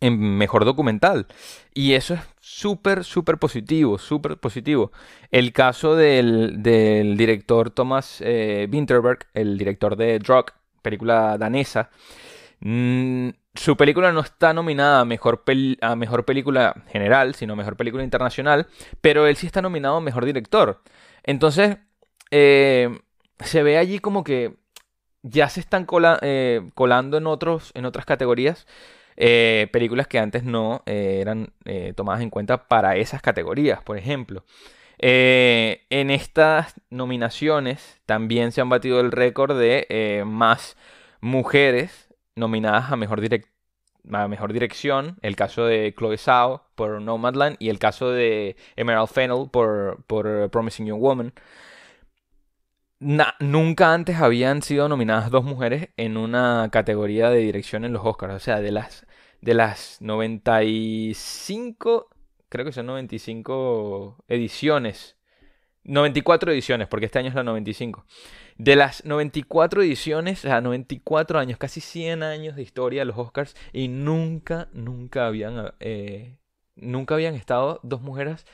en 0.00 0.18
mejor 0.18 0.64
documental. 0.64 1.26
Y 1.74 1.92
eso 1.92 2.14
es 2.14 2.20
súper, 2.40 3.04
súper 3.04 3.38
positivo, 3.38 3.98
súper 3.98 4.38
positivo. 4.38 4.92
El 5.30 5.52
caso 5.52 5.94
del, 5.94 6.62
director 6.62 7.70
Thomas 7.70 8.20
eh, 8.20 8.68
Winterberg, 8.70 9.26
el 9.34 9.58
director 9.58 9.96
de 9.96 10.18
Drug, 10.18 10.46
película 10.82 11.36
danesa, 11.38 11.90
mm, 12.60 13.28
su 13.54 13.76
película 13.76 14.12
no 14.12 14.20
está 14.20 14.52
nominada 14.52 15.00
a 15.00 15.04
mejor, 15.04 15.44
película 16.24 16.84
general, 16.88 17.34
sino 17.34 17.56
mejor 17.56 17.76
película 17.76 18.04
internacional, 18.04 18.68
pero 19.00 19.26
él 19.26 19.36
sí 19.36 19.46
está 19.46 19.60
nominado 19.60 19.96
a 19.96 20.00
mejor 20.00 20.24
director. 20.24 20.82
Entonces, 21.24 21.78
eh, 22.30 23.00
se 23.40 23.62
ve 23.62 23.78
allí 23.78 23.98
como 23.98 24.22
que 24.22 24.54
ya 25.22 25.48
se 25.48 25.60
están 25.60 25.86
eh, 26.22 26.70
colando 26.74 27.18
en, 27.18 27.26
otras 27.26 28.06
categorías 28.06 28.66
eh, 29.16 29.68
películas 29.72 30.06
que 30.06 30.18
antes 30.18 30.44
no 30.44 30.82
eran 30.86 31.52
tomadas 31.96 32.22
en 32.22 32.30
cuenta 32.30 32.68
para 32.68 32.96
esas 32.96 33.20
categorías, 33.20 33.82
por 33.82 33.98
ejemplo. 33.98 34.44
en 34.98 36.10
estas 36.10 36.74
nominaciones 36.88 38.00
también 38.06 38.52
se 38.52 38.60
han 38.60 38.68
batido 38.68 39.00
el 39.00 39.10
récord 39.10 39.58
de 39.58 40.22
más 40.24 40.76
mujeres 41.20 42.09
nominadas 42.36 42.92
a 42.92 42.96
mejor, 42.96 43.20
a 44.12 44.28
mejor 44.28 44.52
dirección. 44.52 45.18
El 45.22 45.36
caso 45.36 45.64
de 45.64 45.94
Chloe 45.96 46.18
Zhao 46.18 46.66
por 46.74 47.00
Nomadland 47.00 47.56
y 47.58 47.68
el 47.68 47.78
caso 47.78 48.10
de 48.10 48.56
Emerald 48.76 49.08
Fennell 49.08 49.48
por, 49.50 50.04
por 50.06 50.50
Promising 50.50 50.86
Young 50.86 51.00
Woman. 51.00 51.32
nunca 53.40 53.94
antes 53.94 54.16
habían 54.20 54.62
sido 54.62 54.88
nominadas 54.88 55.30
dos 55.30 55.44
mujeres 55.44 55.88
en 55.96 56.16
una 56.16 56.68
categoría 56.72 57.30
de 57.30 57.38
dirección 57.38 57.84
en 57.84 57.92
los 57.92 58.04
Oscars. 58.04 58.34
O 58.34 58.40
sea, 58.40 58.60
de 58.60 58.72
las 58.72 59.06
de 59.40 59.54
las 59.54 59.98
95, 60.00 62.08
creo 62.48 62.64
que 62.64 62.72
son 62.72 62.86
95 62.86 64.24
ediciones. 64.28 65.16
94 65.84 66.52
ediciones, 66.52 66.88
porque 66.88 67.06
este 67.06 67.18
año 67.18 67.28
es 67.28 67.34
la 67.34 67.42
95. 67.42 68.04
De 68.56 68.76
las 68.76 69.04
94 69.04 69.82
ediciones, 69.82 70.40
sea, 70.40 70.60
94 70.60 71.38
años, 71.38 71.58
casi 71.58 71.80
100 71.80 72.22
años 72.22 72.56
de 72.56 72.62
historia 72.62 73.02
de 73.02 73.06
los 73.06 73.18
Oscars, 73.18 73.56
y 73.72 73.88
nunca, 73.88 74.68
nunca 74.72 75.26
habían, 75.26 75.72
eh, 75.80 76.36
nunca 76.76 77.14
habían 77.14 77.34
estado 77.34 77.80
dos 77.82 78.02
mujeres 78.02 78.46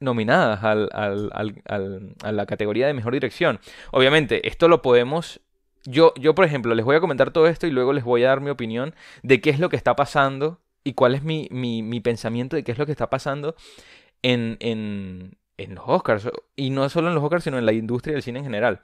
nominadas 0.00 0.60
a 0.62 2.32
la 2.32 2.46
categoría 2.46 2.86
de 2.86 2.94
mejor 2.94 3.12
dirección. 3.12 3.60
Obviamente, 3.90 4.46
esto 4.48 4.68
lo 4.68 4.82
podemos 4.82 5.40
yo, 5.84 6.12
yo, 6.16 6.34
por 6.34 6.44
ejemplo, 6.44 6.74
les 6.74 6.84
voy 6.84 6.96
a 6.96 7.00
comentar 7.00 7.30
todo 7.30 7.46
esto 7.46 7.66
y 7.66 7.70
luego 7.70 7.92
les 7.92 8.04
voy 8.04 8.24
a 8.24 8.28
dar 8.28 8.40
mi 8.40 8.50
opinión 8.50 8.94
de 9.22 9.40
qué 9.40 9.50
es 9.50 9.58
lo 9.58 9.68
que 9.68 9.76
está 9.76 9.96
pasando 9.96 10.60
y 10.84 10.94
cuál 10.94 11.14
es 11.14 11.22
mi, 11.22 11.48
mi, 11.50 12.00
pensamiento 12.00 12.56
de 12.56 12.64
qué 12.64 12.72
es 12.72 12.78
lo 12.78 12.86
que 12.86 12.92
está 12.92 13.10
pasando 13.10 13.54
en, 14.22 14.56
en, 14.60 15.36
en, 15.64 15.74
los 15.74 15.84
Oscars. 15.86 16.28
Y 16.56 16.70
no 16.70 16.88
solo 16.88 17.08
en 17.08 17.14
los 17.14 17.24
Oscars, 17.24 17.44
sino 17.44 17.58
en 17.58 17.66
la 17.66 17.72
industria 17.72 18.14
del 18.14 18.22
cine 18.22 18.40
en 18.40 18.44
general. 18.44 18.80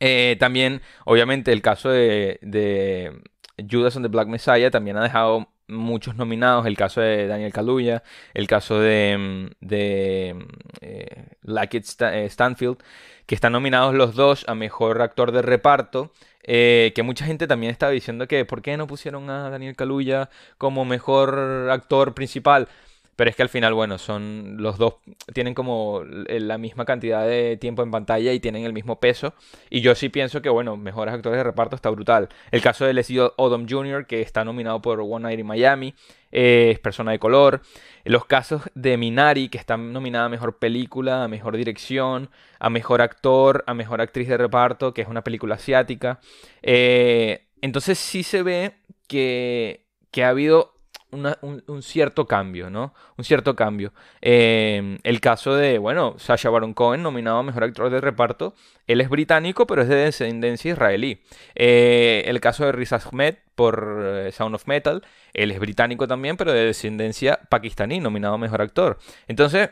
Eh, 0.00 0.36
también, 0.38 0.82
obviamente, 1.04 1.52
el 1.52 1.62
caso 1.62 1.88
de, 1.88 2.38
de 2.42 3.22
Judas 3.70 3.96
and 3.96 4.04
the 4.04 4.10
Black 4.10 4.28
Messiah 4.28 4.70
también 4.70 4.96
ha 4.96 5.02
dejado 5.02 5.48
muchos 5.68 6.14
nominados, 6.16 6.66
el 6.66 6.76
caso 6.76 7.00
de 7.00 7.26
Daniel 7.26 7.52
Kaluuya, 7.52 8.02
el 8.34 8.46
caso 8.46 8.78
de, 8.78 9.50
de 9.60 10.36
eh, 10.80 11.26
eh, 11.42 12.28
Stanfield, 12.30 12.78
que 13.26 13.34
están 13.34 13.52
nominados 13.52 13.94
los 13.94 14.14
dos 14.14 14.44
a 14.48 14.54
Mejor 14.54 15.02
Actor 15.02 15.32
de 15.32 15.42
Reparto, 15.42 16.12
que 16.44 17.02
mucha 17.04 17.24
gente 17.24 17.48
también 17.48 17.72
estaba 17.72 17.90
diciendo 17.90 18.28
que 18.28 18.44
¿por 18.44 18.62
qué 18.62 18.76
no 18.76 18.86
pusieron 18.86 19.28
a 19.30 19.50
Daniel 19.50 19.74
Kaluuya 19.74 20.30
como 20.58 20.84
Mejor 20.84 21.68
Actor 21.72 22.14
Principal? 22.14 22.68
Pero 23.16 23.30
es 23.30 23.36
que 23.36 23.42
al 23.42 23.48
final, 23.48 23.72
bueno, 23.72 23.96
son 23.96 24.56
los 24.58 24.76
dos, 24.76 24.96
tienen 25.32 25.54
como 25.54 26.02
la 26.04 26.58
misma 26.58 26.84
cantidad 26.84 27.26
de 27.26 27.56
tiempo 27.56 27.82
en 27.82 27.90
pantalla 27.90 28.32
y 28.32 28.40
tienen 28.40 28.64
el 28.64 28.74
mismo 28.74 29.00
peso. 29.00 29.32
Y 29.70 29.80
yo 29.80 29.94
sí 29.94 30.10
pienso 30.10 30.42
que, 30.42 30.50
bueno, 30.50 30.76
mejores 30.76 31.14
actores 31.14 31.38
de 31.38 31.44
reparto 31.44 31.76
está 31.76 31.88
brutal. 31.88 32.28
El 32.50 32.60
caso 32.60 32.84
de 32.84 32.92
Leslie 32.92 33.30
Odom 33.36 33.66
Jr., 33.68 34.06
que 34.06 34.20
está 34.20 34.44
nominado 34.44 34.82
por 34.82 35.00
One 35.00 35.22
Night 35.22 35.40
in 35.40 35.46
Miami, 35.46 35.94
eh, 36.30 36.72
es 36.72 36.78
persona 36.78 37.12
de 37.12 37.18
color. 37.18 37.62
Los 38.04 38.26
casos 38.26 38.62
de 38.74 38.98
Minari, 38.98 39.48
que 39.48 39.56
está 39.56 39.78
nominada 39.78 40.26
a 40.26 40.28
mejor 40.28 40.58
película, 40.58 41.24
a 41.24 41.28
mejor 41.28 41.56
dirección, 41.56 42.28
a 42.58 42.68
mejor 42.68 43.00
actor, 43.00 43.64
a 43.66 43.72
mejor 43.72 44.02
actriz 44.02 44.28
de 44.28 44.36
reparto, 44.36 44.92
que 44.92 45.00
es 45.00 45.08
una 45.08 45.24
película 45.24 45.54
asiática. 45.54 46.20
Eh, 46.62 47.46
entonces 47.62 47.98
sí 47.98 48.22
se 48.22 48.42
ve 48.42 48.74
que, 49.08 49.86
que 50.10 50.24
ha 50.24 50.28
habido 50.28 50.75
un, 51.16 51.82
cierto 51.82 52.26
cambio, 52.26 52.70
¿no? 52.70 52.94
Un 53.16 53.24
cierto 53.24 53.56
cambio. 53.56 53.92
Em, 54.20 54.98
el 55.02 55.20
caso 55.20 55.54
de, 55.54 55.78
bueno, 55.78 56.14
Sasha 56.18 56.50
Baron 56.50 56.74
Cohen, 56.74 57.02
nominado 57.02 57.42
Mejor 57.42 57.64
Actor 57.64 57.90
de 57.90 58.00
Reparto, 58.00 58.54
él 58.86 59.00
es 59.00 59.08
británico, 59.08 59.66
pero 59.66 59.82
es 59.82 59.88
de 59.88 59.96
descendencia 59.96 60.72
israelí. 60.72 61.22
Eh, 61.54 62.24
el 62.26 62.40
caso 62.40 62.64
de 62.64 62.72
Riz 62.72 62.92
Ahmed 62.92 63.36
por 63.54 64.02
eh, 64.04 64.32
Sound 64.32 64.54
of 64.54 64.66
Metal, 64.66 65.02
él 65.32 65.50
es 65.50 65.58
británico 65.58 66.06
también, 66.06 66.36
pero 66.36 66.52
de 66.52 66.66
descendencia 66.66 67.40
pakistaní, 67.48 68.00
nominado 68.00 68.38
Mejor 68.38 68.62
Actor. 68.62 68.98
Entonces, 69.26 69.70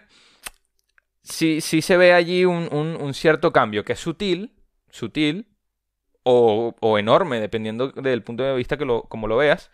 sí, 1.23 1.61
sí 1.61 1.83
se 1.83 1.97
ve 1.97 2.13
allí 2.13 2.45
un, 2.45 3.15
cierto 3.15 3.53
cambio, 3.53 3.85
que 3.85 3.95
es 3.95 4.01
sutil, 4.01 4.53
sutil, 4.91 5.49
o, 6.23 6.75
o, 6.81 6.99
enorme, 6.99 7.39
dependiendo 7.39 7.89
del 7.89 8.23
punto 8.23 8.45
de 8.45 8.55
vista 8.57 8.79
que 8.79 8.87
lo, 8.87 9.03
como 9.03 9.27
lo 9.29 9.37
veas. 9.37 9.71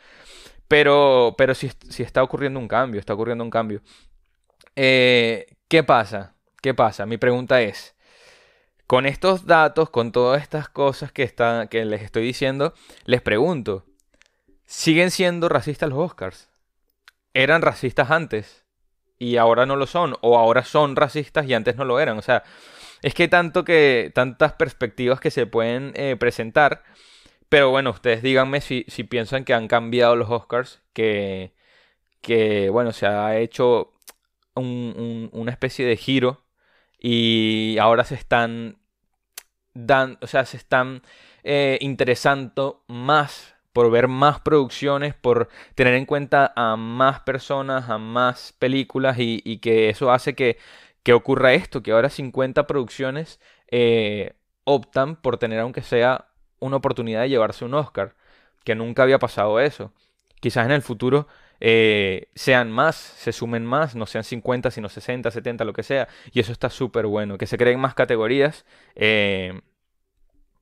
Pero, 0.70 1.34
pero 1.36 1.52
sí, 1.56 1.68
está 1.98 2.22
ocurriendo 2.22 2.60
un 2.60 2.68
cambio, 2.68 3.00
está 3.00 3.12
ocurriendo 3.12 3.42
un 3.42 3.50
cambio. 3.50 3.82
Eh, 4.76 5.56
¿Qué 5.66 5.82
pasa? 5.82 6.36
¿Qué 6.62 6.74
pasa? 6.74 7.06
Mi 7.06 7.18
pregunta 7.18 7.60
es, 7.60 7.96
con 8.86 9.04
estos 9.04 9.46
datos, 9.46 9.90
con 9.90 10.12
todas 10.12 10.40
estas 10.40 10.68
cosas 10.68 11.10
que, 11.10 11.28
que 11.68 11.84
les 11.84 12.02
estoy 12.02 12.22
diciendo, 12.22 12.72
les 13.04 13.20
pregunto, 13.20 13.84
¿siguen 14.64 15.10
siendo 15.10 15.48
racistas 15.48 15.90
los 15.90 15.98
Oscars? 15.98 16.50
¿Eran 17.34 17.62
racistas 17.62 18.12
antes? 18.12 18.64
Y 19.18 19.38
ahora 19.38 19.66
no 19.66 19.74
lo 19.74 19.88
son, 19.88 20.14
o 20.20 20.38
ahora 20.38 20.62
son 20.62 20.94
racistas 20.94 21.46
y 21.46 21.54
antes 21.54 21.74
no 21.74 21.84
lo 21.84 21.98
eran. 21.98 22.16
O 22.16 22.22
sea, 22.22 22.44
es 23.02 23.12
que 23.14 23.26
tanto 23.26 23.64
que 23.64 24.12
tantas 24.14 24.52
perspectivas 24.52 25.18
que 25.18 25.32
se 25.32 25.48
pueden 25.48 25.90
eh, 25.96 26.14
presentar 26.16 26.84
pero 27.50 27.70
bueno, 27.70 27.90
ustedes 27.90 28.22
díganme 28.22 28.60
si, 28.62 28.84
piensan 29.04 29.44
que 29.44 29.54
han 29.54 29.68
cambiado 29.68 30.16
los 30.16 30.30
Oscars, 30.30 30.82
que, 30.94 31.52
que 32.22 32.70
bueno, 32.70 32.92
se 32.92 33.06
ha 33.06 33.38
hecho 33.38 33.92
una 34.54 35.50
especie 35.52 35.86
de 35.86 35.96
giro 35.96 36.44
y 36.98 37.78
ahora 37.80 38.04
se 38.04 38.14
están 38.14 38.78
dando, 39.74 40.18
o 40.22 40.26
sea, 40.26 40.44
se 40.46 40.56
están 40.58 41.02
eh, 41.44 41.78
interesando 41.80 42.84
más 42.88 43.56
por 43.72 43.90
ver 43.90 44.08
más 44.08 44.40
producciones, 44.40 45.14
por 45.14 45.48
tener 45.74 45.94
en 45.94 46.06
cuenta 46.06 46.52
a 46.56 46.76
más 46.76 47.20
personas, 47.20 47.88
a 47.90 47.98
más 47.98 48.54
películas 48.58 49.16
y, 49.18 49.58
que 49.58 49.88
eso 49.90 50.12
hace 50.12 50.34
que, 50.34 50.58
que, 51.02 51.12
ocurra 51.14 51.54
esto, 51.54 51.82
que 51.82 51.92
ahora 51.92 52.10
50 52.10 52.66
producciones 52.66 53.40
eh, 53.68 54.34
optan 54.64 55.16
por 55.16 55.38
tener 55.38 55.60
aunque 55.60 55.82
sea 55.82 56.29
una 56.60 56.76
oportunidad 56.76 57.22
de 57.22 57.30
llevarse 57.30 57.64
un 57.64 57.74
Oscar, 57.74 58.14
que 58.64 58.74
nunca 58.74 59.02
había 59.02 59.18
pasado 59.18 59.60
eso. 59.60 59.92
Quizás 60.40 60.66
en 60.66 60.72
el 60.72 60.82
futuro 60.82 61.26
eh, 61.60 62.28
sean 62.34 62.70
más, 62.72 62.96
se 62.96 63.32
sumen 63.32 63.66
más, 63.66 63.94
no 63.94 64.06
sean 64.06 64.24
50, 64.24 64.70
sino 64.70 64.88
60, 64.88 65.30
70, 65.30 65.64
lo 65.64 65.72
que 65.72 65.82
sea. 65.82 66.08
Y 66.32 66.40
eso 66.40 66.52
está 66.52 66.70
súper 66.70 67.06
bueno. 67.06 67.36
Que 67.38 67.46
se 67.46 67.58
creen 67.58 67.78
más 67.80 67.94
categorías, 67.94 68.64
eh, 68.94 69.60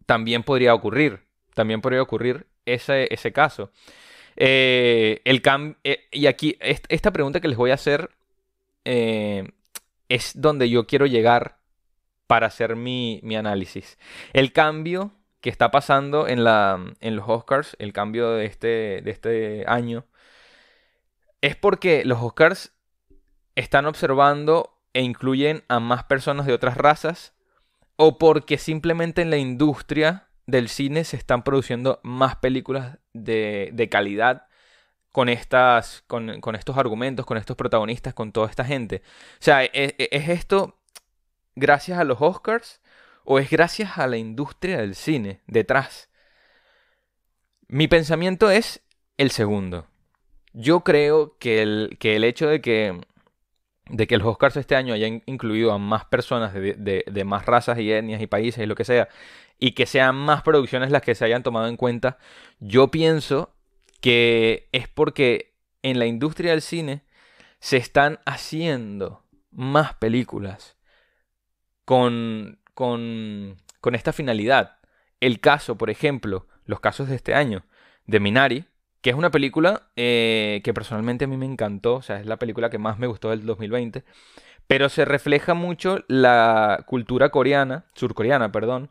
también 0.06 0.42
podría 0.42 0.74
ocurrir. 0.74 1.20
También 1.54 1.80
podría 1.80 2.02
ocurrir 2.02 2.46
ese, 2.66 3.12
ese 3.12 3.32
caso. 3.32 3.70
Eh, 4.36 5.20
el 5.24 5.42
y 6.12 6.26
aquí, 6.26 6.56
esta 6.60 7.12
pregunta 7.12 7.40
que 7.40 7.48
les 7.48 7.56
voy 7.56 7.70
a 7.70 7.74
hacer 7.74 8.10
es 8.84 10.32
donde 10.40 10.70
yo 10.70 10.86
quiero 10.86 11.04
llegar 11.06 11.58
para 12.26 12.46
hacer 12.46 12.74
mi, 12.76 13.20
mi 13.22 13.36
análisis. 13.36 13.98
El 14.32 14.52
cambio 14.52 15.12
que 15.40 15.50
está 15.50 15.70
pasando 15.70 16.26
en, 16.26 16.44
la, 16.44 16.78
en 17.00 17.16
los 17.16 17.28
Oscars, 17.28 17.76
el 17.78 17.92
cambio 17.92 18.32
de 18.32 18.46
este, 18.46 19.02
de 19.02 19.10
este 19.10 19.64
año, 19.66 20.04
es 21.40 21.56
porque 21.56 22.04
los 22.04 22.20
Oscars 22.20 22.72
están 23.54 23.86
observando 23.86 24.78
e 24.92 25.02
incluyen 25.02 25.64
a 25.68 25.80
más 25.80 26.04
personas 26.04 26.46
de 26.46 26.52
otras 26.52 26.76
razas 26.76 27.34
o 27.96 28.18
porque 28.18 28.58
simplemente 28.58 29.22
en 29.22 29.30
la 29.30 29.36
industria 29.36 30.28
del 30.46 30.68
cine 30.68 31.04
se 31.04 31.16
están 31.16 31.42
produciendo 31.42 32.00
más 32.02 32.36
películas 32.36 32.98
de, 33.12 33.88
calidad 33.90 34.46
con, 35.12 35.28
estas, 35.28 36.04
con, 36.06 36.54
estos 36.54 36.78
argumentos, 36.78 37.26
con 37.26 37.36
estos 37.36 37.56
protagonistas, 37.56 38.14
con 38.14 38.32
toda 38.32 38.48
esta 38.48 38.64
gente. 38.64 39.02
O 39.34 39.42
sea, 39.42 39.64
¿es, 39.64 39.94
e, 39.98 40.08
¿es, 40.10 40.28
esto 40.28 40.78
gracias 41.54 41.98
a 41.98 42.04
los 42.04 42.18
Oscars 42.20 42.80
o 43.30 43.38
es 43.38 43.50
gracias 43.50 43.98
a 43.98 44.06
la 44.06 44.16
industria 44.16 44.78
del 44.78 44.94
cine 44.94 45.42
detrás? 45.46 46.08
Mi 47.68 47.86
pensamiento 47.86 48.50
es 48.50 48.80
el 49.18 49.30
segundo. 49.30 49.86
Yo 50.54 50.80
creo 50.80 51.36
que 51.38 51.60
el, 51.60 51.98
que 52.00 52.16
el 52.16 52.24
hecho 52.24 52.48
de 52.48 52.62
que, 52.62 52.98
de 53.90 54.06
que 54.06 54.16
los 54.16 54.26
Oscars 54.26 54.56
este 54.56 54.76
año 54.76 54.94
hayan 54.94 55.22
incluido 55.26 55.72
a 55.72 55.78
más 55.78 56.06
personas 56.06 56.54
de, 56.54 57.24
más 57.26 57.44
razas 57.44 57.78
y 57.78 57.92
etnias 57.92 58.22
y 58.22 58.26
países 58.26 58.64
y 58.64 58.66
lo 58.66 58.74
que 58.74 58.86
sea, 58.86 59.10
y 59.58 59.72
que 59.72 59.84
sean 59.84 60.16
más 60.16 60.40
producciones 60.40 60.90
las 60.90 61.02
que 61.02 61.14
se 61.14 61.26
hayan 61.26 61.42
tomado 61.42 61.68
en 61.68 61.76
cuenta, 61.76 62.16
yo 62.60 62.90
pienso 62.90 63.54
que 64.00 64.70
es 64.72 64.88
porque 64.88 65.54
en 65.82 65.98
la 65.98 66.06
industria 66.06 66.52
del 66.52 66.62
cine 66.62 67.02
se 67.60 67.76
están 67.76 68.20
haciendo 68.24 69.22
más 69.50 69.92
películas 69.92 70.78
con, 71.84 72.58
con, 72.78 73.56
esta 73.92 74.12
finalidad. 74.12 74.76
El 75.20 75.40
caso, 75.40 75.76
por 75.76 75.90
ejemplo, 75.90 76.46
los 76.64 76.78
casos 76.78 77.08
de 77.08 77.16
este 77.16 77.34
año 77.34 77.64
de 78.06 78.20
Minari, 78.20 78.66
que 79.00 79.10
es 79.10 79.16
una 79.16 79.32
película 79.32 79.88
eh, 79.96 80.60
que 80.62 80.72
personalmente 80.72 81.24
a 81.24 81.28
mí 81.28 81.36
me 81.36 81.46
encantó, 81.46 81.96
o 81.96 82.02
sea, 82.02 82.20
es 82.20 82.26
la 82.26 82.36
película 82.36 82.70
que 82.70 82.78
más 82.78 82.96
me 83.00 83.08
gustó 83.08 83.30
del 83.30 83.44
2020, 83.44 84.04
pero 84.68 84.88
se 84.90 85.04
refleja 85.04 85.54
mucho 85.54 86.04
la 86.06 86.84
cultura 86.86 87.30
coreana, 87.30 87.86
surcoreana, 87.94 88.52
perdón, 88.52 88.90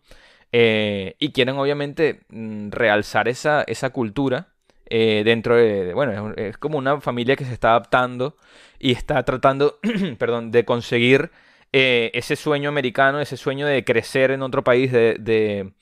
eh, 0.52 1.16
y 1.18 1.32
quieren 1.32 1.56
obviamente 1.56 2.26
mm, 2.28 2.72
realzar 2.72 3.30
esa, 3.30 3.62
esa 3.62 3.92
cultura 3.92 4.50
eh, 4.90 5.22
dentro 5.24 5.56
de, 5.56 5.94
bueno, 5.94 6.34
es, 6.36 6.58
como 6.58 6.78
una 6.78 7.00
familia 7.00 7.38
que 7.38 7.46
se 7.46 7.54
está 7.54 7.70
adaptando 7.70 8.36
y 8.80 8.92
está 8.92 9.24
tratando, 9.24 9.80
perdón, 10.18 10.52
de 10.52 10.66
conseguir 10.66 11.32
eh, 11.74 12.12
ese 12.14 12.36
sueño 12.36 12.70
americano, 12.70 13.20
ese 13.20 13.38
sueño 13.38 13.68
de 13.68 13.84
crecer 13.84 14.32
en 14.32 14.42
otro 14.42 14.64
país, 14.64 14.92
de, 14.92 15.74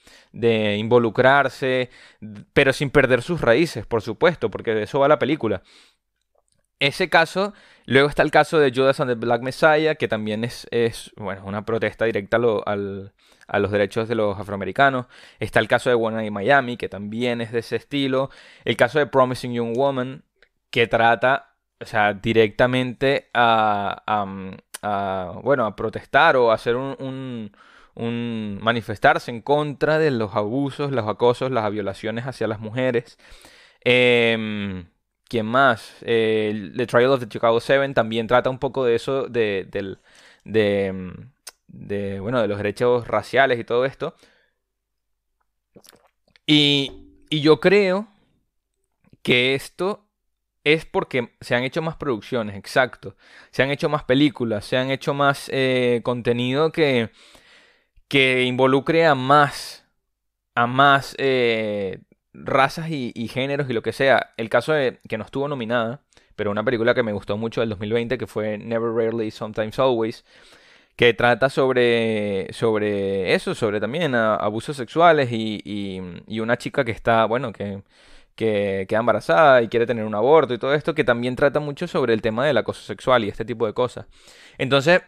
involucrarse, 0.77 1.89
pero 2.53 2.73
sin 2.73 2.89
perder 2.89 3.21
sus 3.21 3.41
raíces, 3.41 3.85
por 3.85 4.01
supuesto, 4.01 4.49
porque 4.49 4.73
de 4.73 4.83
eso 4.83 4.99
va 4.99 5.07
la 5.07 5.19
película. 5.19 5.61
Ese 6.79 7.09
caso, 7.09 7.53
luego 7.85 8.09
está 8.09 8.21
el 8.21 8.31
caso 8.31 8.59
de 8.59 8.71
Judas 8.73 8.99
and 8.99 9.09
the 9.09 9.15
Black 9.15 9.41
Messiah, 9.41 9.95
que 9.95 10.07
también 10.07 10.43
es, 10.43 10.67
una 11.15 11.65
protesta 11.65 12.05
directa 12.05 12.37
a, 12.37 13.59
los 13.59 13.71
derechos 13.71 14.09
de 14.09 14.15
los 14.15 14.37
afroamericanos. 14.37 15.05
Está 15.39 15.59
el 15.59 15.67
caso 15.69 15.89
de 15.89 15.95
One 15.95 16.17
Night 16.17 16.31
Miami, 16.31 16.77
que 16.77 16.89
también 16.89 17.41
es 17.41 17.51
de 17.51 17.59
ese 17.59 17.77
estilo. 17.77 18.29
El 18.65 18.75
caso 18.75 18.99
de 18.99 19.07
Promising 19.07 19.53
Young 19.53 19.77
Woman, 19.77 20.25
que 20.69 20.87
trata, 20.87 21.55
o 21.79 21.85
sea, 21.85 22.13
directamente 22.13 23.29
a, 23.33 24.25
bueno, 25.43 25.65
a 25.65 25.75
protestar 25.75 26.35
o 26.37 26.51
a 26.51 26.55
hacer 26.55 26.75
un, 26.75 27.51
un, 27.95 28.59
manifestarse 28.61 29.31
en 29.31 29.41
contra 29.41 29.99
de 29.99 30.11
los 30.11 30.35
abusos, 30.35 30.91
los 30.91 31.07
acosos, 31.07 31.51
las 31.51 31.71
violaciones 31.71 32.25
hacia 32.25 32.47
las 32.47 32.59
mujeres. 32.59 33.17
Eh, 33.83 34.85
¿Quién 35.27 35.45
más? 35.47 35.95
The 36.01 36.85
Trial 36.87 37.11
of 37.11 37.19
the 37.21 37.29
Chicago 37.29 37.59
Seven 37.59 37.93
también 37.93 38.27
trata 38.27 38.49
un 38.49 38.59
poco 38.59 38.85
de 38.85 38.95
eso, 38.95 39.27
de, 39.27 39.67
del, 39.71 39.99
de, 40.43 42.19
bueno, 42.19 42.41
de 42.41 42.47
los 42.47 42.57
derechos 42.57 43.07
raciales 43.07 43.59
y 43.59 43.63
todo 43.63 43.85
esto. 43.85 44.15
Y 46.45 46.91
yo 47.29 47.59
creo 47.59 48.07
que 49.23 49.55
esto 49.55 50.04
es 50.65 50.85
porque 50.85 51.29
se 51.41 51.55
han 51.55 51.63
hecho 51.63 51.81
más 51.81 51.95
producciones, 51.95 52.57
exacto. 52.57 53.15
Se 53.51 53.63
han 53.63 53.71
hecho 53.71 53.87
más 53.87 54.03
películas, 54.03 54.65
se 54.65 54.77
han 54.77 54.91
hecho 54.91 55.13
más 55.13 55.49
eh, 55.53 56.01
contenido 56.03 56.71
que, 56.71 57.11
que 58.07 58.43
involucre 58.43 59.05
a 59.05 59.15
más, 59.15 59.85
a 60.55 60.67
más 60.67 61.15
eh, 61.19 61.99
razas 62.33 62.89
y, 62.89 63.27
géneros 63.29 63.69
y 63.69 63.73
lo 63.73 63.83
que 63.83 63.93
sea. 63.93 64.33
El 64.37 64.49
caso 64.49 64.73
de 64.73 64.99
que 65.07 65.17
no 65.19 65.25
estuvo 65.25 65.47
nominada, 65.47 66.01
pero 66.35 66.51
una 66.51 66.63
película 66.63 66.95
que 66.95 67.03
me 67.03 67.13
gustó 67.13 67.37
mucho 67.37 67.61
del 67.61 67.69
2020, 67.69 68.17
que 68.17 68.27
fue 68.27 68.57
Never 68.57 68.91
Rarely, 68.91 69.31
Sometimes 69.31 69.77
Always, 69.79 70.25
que 70.95 71.13
trata 71.13 71.49
sobre, 71.49 72.51
sobre 72.53 73.35
eso, 73.35 73.53
sobre 73.55 73.79
también 73.79 74.15
abusos 74.15 74.77
sexuales 74.77 75.31
y, 75.31 75.61
y 76.27 76.39
una 76.39 76.57
chica 76.57 76.83
que 76.85 76.91
está, 76.91 77.25
bueno, 77.25 77.53
que 77.53 77.83
que 78.35 78.85
queda 78.87 78.99
embarazada 78.99 79.61
y 79.61 79.67
quiere 79.69 79.85
tener 79.85 80.05
un 80.05 80.15
aborto 80.15 80.53
y 80.53 80.57
todo 80.57 80.73
esto, 80.73 80.93
que 80.95 81.03
también 81.03 81.35
trata 81.35 81.59
mucho 81.59 81.87
sobre 81.87 82.13
el 82.13 82.21
tema 82.21 82.45
del 82.45 82.57
acoso 82.57 82.81
sexual 82.81 83.23
y 83.23 83.29
este 83.29 83.45
tipo 83.45 83.65
de 83.65 83.73
cosas. 83.73 84.07
Entonces, 84.57 85.01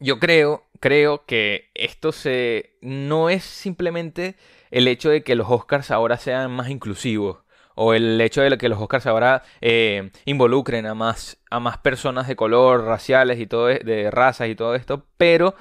yo 0.00 0.18
creo, 0.18 0.64
creo 0.80 1.24
que 1.26 1.70
esto 1.74 2.12
se 2.12 2.76
no 2.80 3.30
es 3.30 3.44
simplemente 3.44 4.36
el 4.70 4.88
hecho 4.88 5.10
de 5.10 5.22
que 5.22 5.34
los 5.34 5.48
Oscars 5.50 5.90
ahora 5.90 6.16
sean 6.16 6.50
más 6.50 6.70
inclusivos 6.70 7.38
o 7.74 7.94
el 7.94 8.20
hecho 8.20 8.42
de 8.42 8.58
que 8.58 8.68
los 8.68 8.80
Oscars 8.80 9.06
ahora 9.06 9.42
eh, 9.60 10.10
involucren 10.24 10.86
a 10.86 10.94
más, 10.94 11.38
a 11.50 11.60
más 11.60 11.78
personas 11.78 12.28
de 12.28 12.36
color, 12.36 12.84
raciales 12.84 13.38
y 13.40 13.46
todo, 13.46 13.70
e, 13.70 13.78
de 13.78 14.10
razas 14.10 14.48
y 14.48 14.54
todo 14.54 14.74
esto, 14.74 15.06
pero 15.16 15.54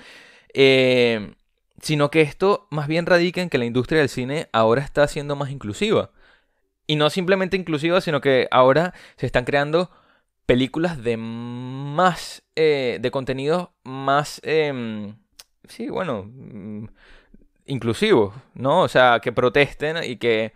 eh, 0.54 1.36
sino 1.82 2.12
que 2.12 2.22
esto 2.22 2.68
más 2.70 2.88
bien 2.88 3.06
radica 3.06 3.42
en 3.42 3.50
que 3.50 3.58
la 3.58 3.66
industria 3.66 4.00
del 4.00 4.10
cine 4.10 4.50
ahora 4.52 4.82
está 4.82 5.08
siendo 5.08 5.36
más 5.36 5.52
inclusiva. 5.52 6.12
Y 6.92 6.98
no 6.98 7.10
simplemente 7.10 7.56
inclusiva, 7.56 8.02
sino 8.02 8.20
que 8.20 8.50
ahora 8.52 8.94
se 9.16 9.26
están 9.26 9.46
creando 9.46 9.90
películas 10.46 11.02
de 11.02 11.16
más, 11.16 12.44
eh, 12.58 12.98
de 13.00 13.12
contenido 13.12 13.72
más, 13.86 14.42
em, 14.44 15.16
sí, 15.70 15.88
bueno, 15.88 16.24
mm, 16.26 16.88
inclusivos, 17.68 18.36
¿no? 18.56 18.82
O 18.82 18.90
sea, 18.90 19.22
que 19.22 19.32
protesten 19.32 20.04
y 20.04 20.18
que, 20.18 20.52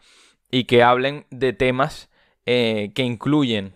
y 0.51 0.65
que 0.65 0.83
hablen 0.83 1.25
de 1.29 1.53
temas 1.53 2.09
eh, 2.45 2.91
que 2.93 3.03
incluyen 3.03 3.73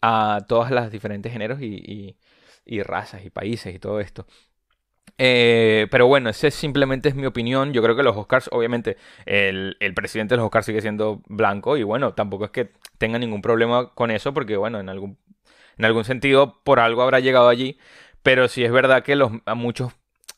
a 0.00 0.46
todas 0.48 0.70
las 0.70 0.90
diferentes 0.90 1.30
géneros 1.30 1.60
y, 1.60 2.16
y 2.64 2.82
razas 2.82 3.22
y 3.22 3.28
países 3.28 3.74
y 3.74 3.78
todo 3.78 4.00
esto. 4.00 4.26
Eh, 5.18 5.86
pero 5.90 6.06
bueno, 6.06 6.28
ese 6.28 6.50
simplemente 6.50 7.08
es 7.08 7.14
mi 7.14 7.26
opinión. 7.26 7.72
Yo 7.72 7.82
creo 7.82 7.96
que 7.96 8.02
los 8.02 8.16
Oscars, 8.16 8.48
obviamente, 8.52 8.96
el, 9.24 9.76
presidente 9.94 10.34
de 10.34 10.38
los 10.38 10.46
Oscars 10.46 10.66
sigue 10.66 10.82
siendo 10.82 11.22
blanco 11.26 11.76
y 11.76 11.82
bueno, 11.82 12.14
tampoco 12.14 12.44
es 12.46 12.50
que 12.50 12.72
tenga 12.98 13.18
ningún 13.18 13.42
problema 13.42 13.94
con 13.94 14.10
eso 14.10 14.34
porque 14.34 14.56
bueno, 14.56 14.80
en 14.80 14.88
algún, 14.88 15.18
en 15.78 15.84
algún 15.84 16.04
sentido 16.04 16.62
por 16.64 16.80
algo 16.80 17.02
habrá 17.02 17.20
llegado 17.20 17.48
allí. 17.48 17.78
Pero 18.22 18.48
sí 18.48 18.64
es 18.64 18.72
verdad 18.72 19.02
que 19.04 19.16
los, 19.16 19.32
a 19.46 19.54
muchos, 19.54 19.92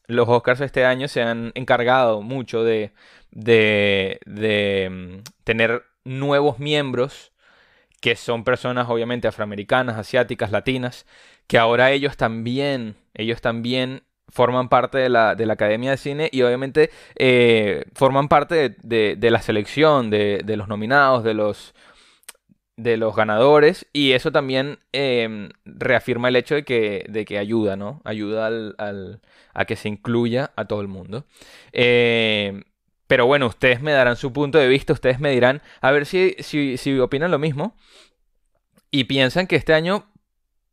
los 0.07 0.29
Oscars 0.29 0.61
este 0.61 0.85
año 0.85 1.09
se 1.09 1.23
han 1.23 1.53
encargado 1.55 2.23
mucho 2.23 2.63
de, 2.65 2.93
de, 3.31 4.21
de 4.27 4.89
mm, 4.91 5.23
tener 5.45 5.85
nuevos 6.05 6.59
miembros 6.59 7.33
que 8.01 8.17
son 8.17 8.45
personas 8.45 8.89
obviamente 8.89 9.29
afroamericanas, 9.29 9.97
asiáticas, 9.97 10.53
latinas, 10.53 11.07
que 11.47 11.59
ahora 11.59 11.91
ellos 11.91 12.17
también, 12.17 12.97
ellos 13.15 13.41
también 13.41 14.05
forman 14.29 14.69
parte 14.69 14.99
de 14.99 15.09
la, 15.09 15.35
de 15.35 15.47
la 15.47 15.55
Academia 15.55 15.93
de 15.93 15.97
Cine 15.97 16.29
y 16.33 16.43
obviamente 16.43 16.91
eh, 17.17 17.85
forman 17.95 18.29
parte 18.29 18.77
de, 18.83 19.17
de, 19.17 19.31
la 19.31 19.41
selección, 19.43 20.11
de, 20.11 20.43
los 20.57 20.69
nominados, 20.69 21.25
de 21.25 21.35
los, 21.35 21.75
de 22.77 22.97
los 22.97 23.17
ganadores 23.17 23.87
y 23.93 24.13
eso 24.13 24.31
también 24.33 24.79
em, 24.93 25.51
reafirma 25.65 26.29
el 26.29 26.37
hecho 26.37 26.55
de 26.55 26.65
que, 26.65 27.05
de 27.09 27.25
que 27.25 27.39
ayuda, 27.39 27.77
¿no? 27.77 28.01
Ayuda 28.05 28.47
al, 28.47 28.75
al, 28.79 29.21
a 29.55 29.65
que 29.65 29.77
se 29.77 29.89
incluya 29.89 30.53
a 30.57 30.67
todo 30.67 30.81
el 30.81 30.89
mundo. 30.89 31.25
Em, 31.73 32.65
pero 33.07 33.27
bueno, 33.27 33.47
ustedes 33.47 33.81
me 33.81 33.93
darán 33.93 34.17
su 34.17 34.33
punto 34.33 34.59
de 34.59 34.69
vista, 34.69 34.93
ustedes 34.93 35.19
me 35.19 35.31
dirán, 35.31 35.63
a 35.81 35.91
ver 35.91 36.05
si, 36.05 36.37
si, 36.41 36.77
si 36.77 36.99
opinan 36.99 37.31
lo 37.31 37.39
mismo. 37.39 37.75
y 38.91 39.05
piensan 39.05 39.47
que 39.47 39.57
este 39.57 39.75
año 39.75 40.07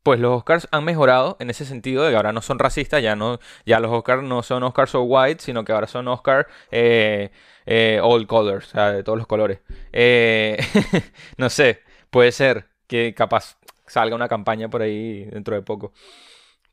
pues 0.06 0.20
los 0.20 0.38
Oscars 0.38 0.68
han 0.70 0.84
mejorado 0.84 1.36
en 1.39 1.49
ese 1.49 1.66
sentido 1.66 2.03
de 2.03 2.12
que 2.12 2.16
ahora 2.16 2.32
no 2.32 2.43
son 2.43 2.60
racistas, 2.60 3.01
ya 3.01 3.16
no, 3.16 3.39
ya 3.66 3.80
los 3.80 3.91
Oscars 3.91 4.22
no 4.22 4.43
son 4.43 4.62
Oscars 4.62 4.91
so 4.91 5.01
white, 5.01 5.41
sino 5.43 5.66
que 5.66 5.72
ahora 5.72 5.88
son 5.88 6.08
Oscars 6.08 6.47
eh, 6.70 7.32
eh, 7.66 7.99
all 8.03 8.28
colors, 8.28 8.68
o 8.68 8.70
sea, 8.70 8.91
de 8.91 9.03
todos 9.03 9.18
los 9.18 9.26
colores. 9.26 9.62
Eh, 9.91 10.60
no 11.38 11.49
sé, 11.49 11.82
puede 12.12 12.32
ser 12.32 12.68
que 12.86 13.16
capaz 13.16 13.58
salga 13.88 14.16
una 14.16 14.28
campaña 14.28 14.70
por 14.70 14.84
ahí 14.84 15.26
dentro 15.26 15.56
de 15.56 15.64
poco. 15.64 15.91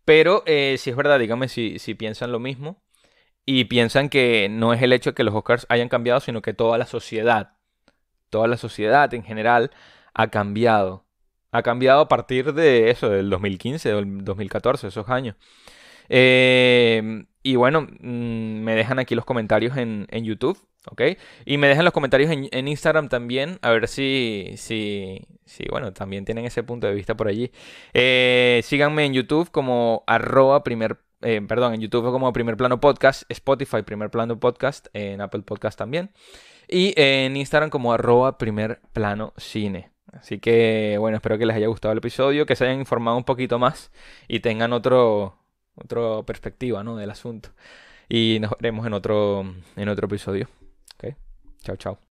Pero 0.05 0.45
si 0.47 0.91
es 0.91 0.97
verdad, 0.97 1.19
dígame 1.19 1.49
si, 1.49 1.79
si 1.79 1.95
piensan 1.95 2.33
lo 2.33 2.39
mismo 2.39 2.83
y 3.47 3.65
piensan 3.65 4.11
que 4.11 4.49
no 4.51 4.75
es 4.75 4.83
el 4.83 4.93
hecho 4.93 5.13
de 5.13 5.15
que 5.15 5.25
los 5.25 5.35
Oscars 5.35 5.65
hayan 5.71 5.89
cambiado, 5.89 6.21
sino 6.21 6.43
que 6.43 6.53
toda 6.53 6.77
la 6.77 6.87
sociedad, 6.87 7.55
toda 8.29 8.47
la 8.47 8.59
sociedad 8.59 9.15
en 9.15 9.25
general 9.25 9.71
ha 10.13 10.29
cambiado 10.29 11.02
ha 11.53 11.63
cambiado 11.63 12.01
a 12.01 12.09
partir 12.09 12.55
de 12.55 12.91
eso, 12.91 13.11
del 13.11 13.31
2015, 13.31 13.89
del 13.91 14.25
2014, 14.25 14.89
esos 14.89 15.09
años. 15.09 15.37
Eh, 16.09 17.25
y 17.43 17.57
bueno, 17.57 17.83
mm, 17.83 18.61
me 18.63 18.75
dejan 18.75 18.99
aquí 18.99 19.15
los 19.15 19.25
comentarios 19.25 19.77
en, 19.77 20.07
YouTube, 20.11 20.59
¿ok? 20.91 21.03
Y 21.45 21.59
me 21.59 21.69
dejan 21.69 21.85
los 21.85 21.93
comentarios 21.93 22.31
en, 22.31 22.69
Instagram 22.69 23.09
también, 23.09 23.59
a 23.63 23.71
ver 23.71 23.87
si, 23.89 24.55
si, 24.57 25.27
si, 25.45 25.65
bueno, 25.71 25.93
también 25.93 26.25
tienen 26.25 26.47
ese 26.47 26.63
punto 26.63 26.87
de 26.87 26.95
vista 26.95 27.17
por 27.17 27.29
allí. 27.29 27.53
Eh, 27.93 28.61
síganme 28.65 29.05
en 29.05 29.13
YouTube 29.13 29.51
como 29.51 30.05
arroba 30.07 30.65
primer, 30.65 31.01
eh, 31.21 31.43
perdón, 31.47 31.75
en 31.75 31.81
YouTube 31.81 32.05
como 32.13 32.33
primer 32.33 32.57
plano 32.57 32.81
podcast, 32.81 33.25
Spotify 33.29 33.83
primer 33.83 34.11
plano 34.11 34.41
podcast, 34.41 34.89
en 34.95 35.21
Apple 35.21 35.43
Podcast 35.43 35.79
también. 35.79 36.11
Y 36.69 36.95
en 36.97 37.37
Instagram 37.37 37.69
como 37.69 37.93
arroba 37.93 38.39
primer 38.39 38.81
plano 38.93 39.35
cine. 39.37 39.92
Así 40.13 40.39
que 40.39 40.97
bueno, 40.99 41.17
espero 41.17 41.39
que 41.39 41.47
les 41.47 41.57
haya 41.57 41.69
gustado 41.69 41.93
el 41.93 41.99
episodio, 41.99 42.47
que 42.47 42.57
se 42.57 42.65
hayan 42.65 42.81
informado 42.81 43.17
un 43.17 43.25
poquito 43.25 43.59
más 43.59 43.93
y 44.29 44.41
tengan 44.41 44.73
otro, 44.73 45.37
otra 45.75 46.23
perspectiva 46.25 46.83
¿no? 46.83 46.97
del 46.97 47.11
asunto. 47.11 47.51
Y 48.09 48.39
nos 48.41 48.51
veremos 48.61 48.87
en 48.87 48.95
otro, 48.95 49.45
en 49.77 49.89
otro 49.89 50.07
episodio. 50.07 50.49
¿Okay? 50.97 51.17
Chao, 51.63 51.77
chao. 51.77 52.12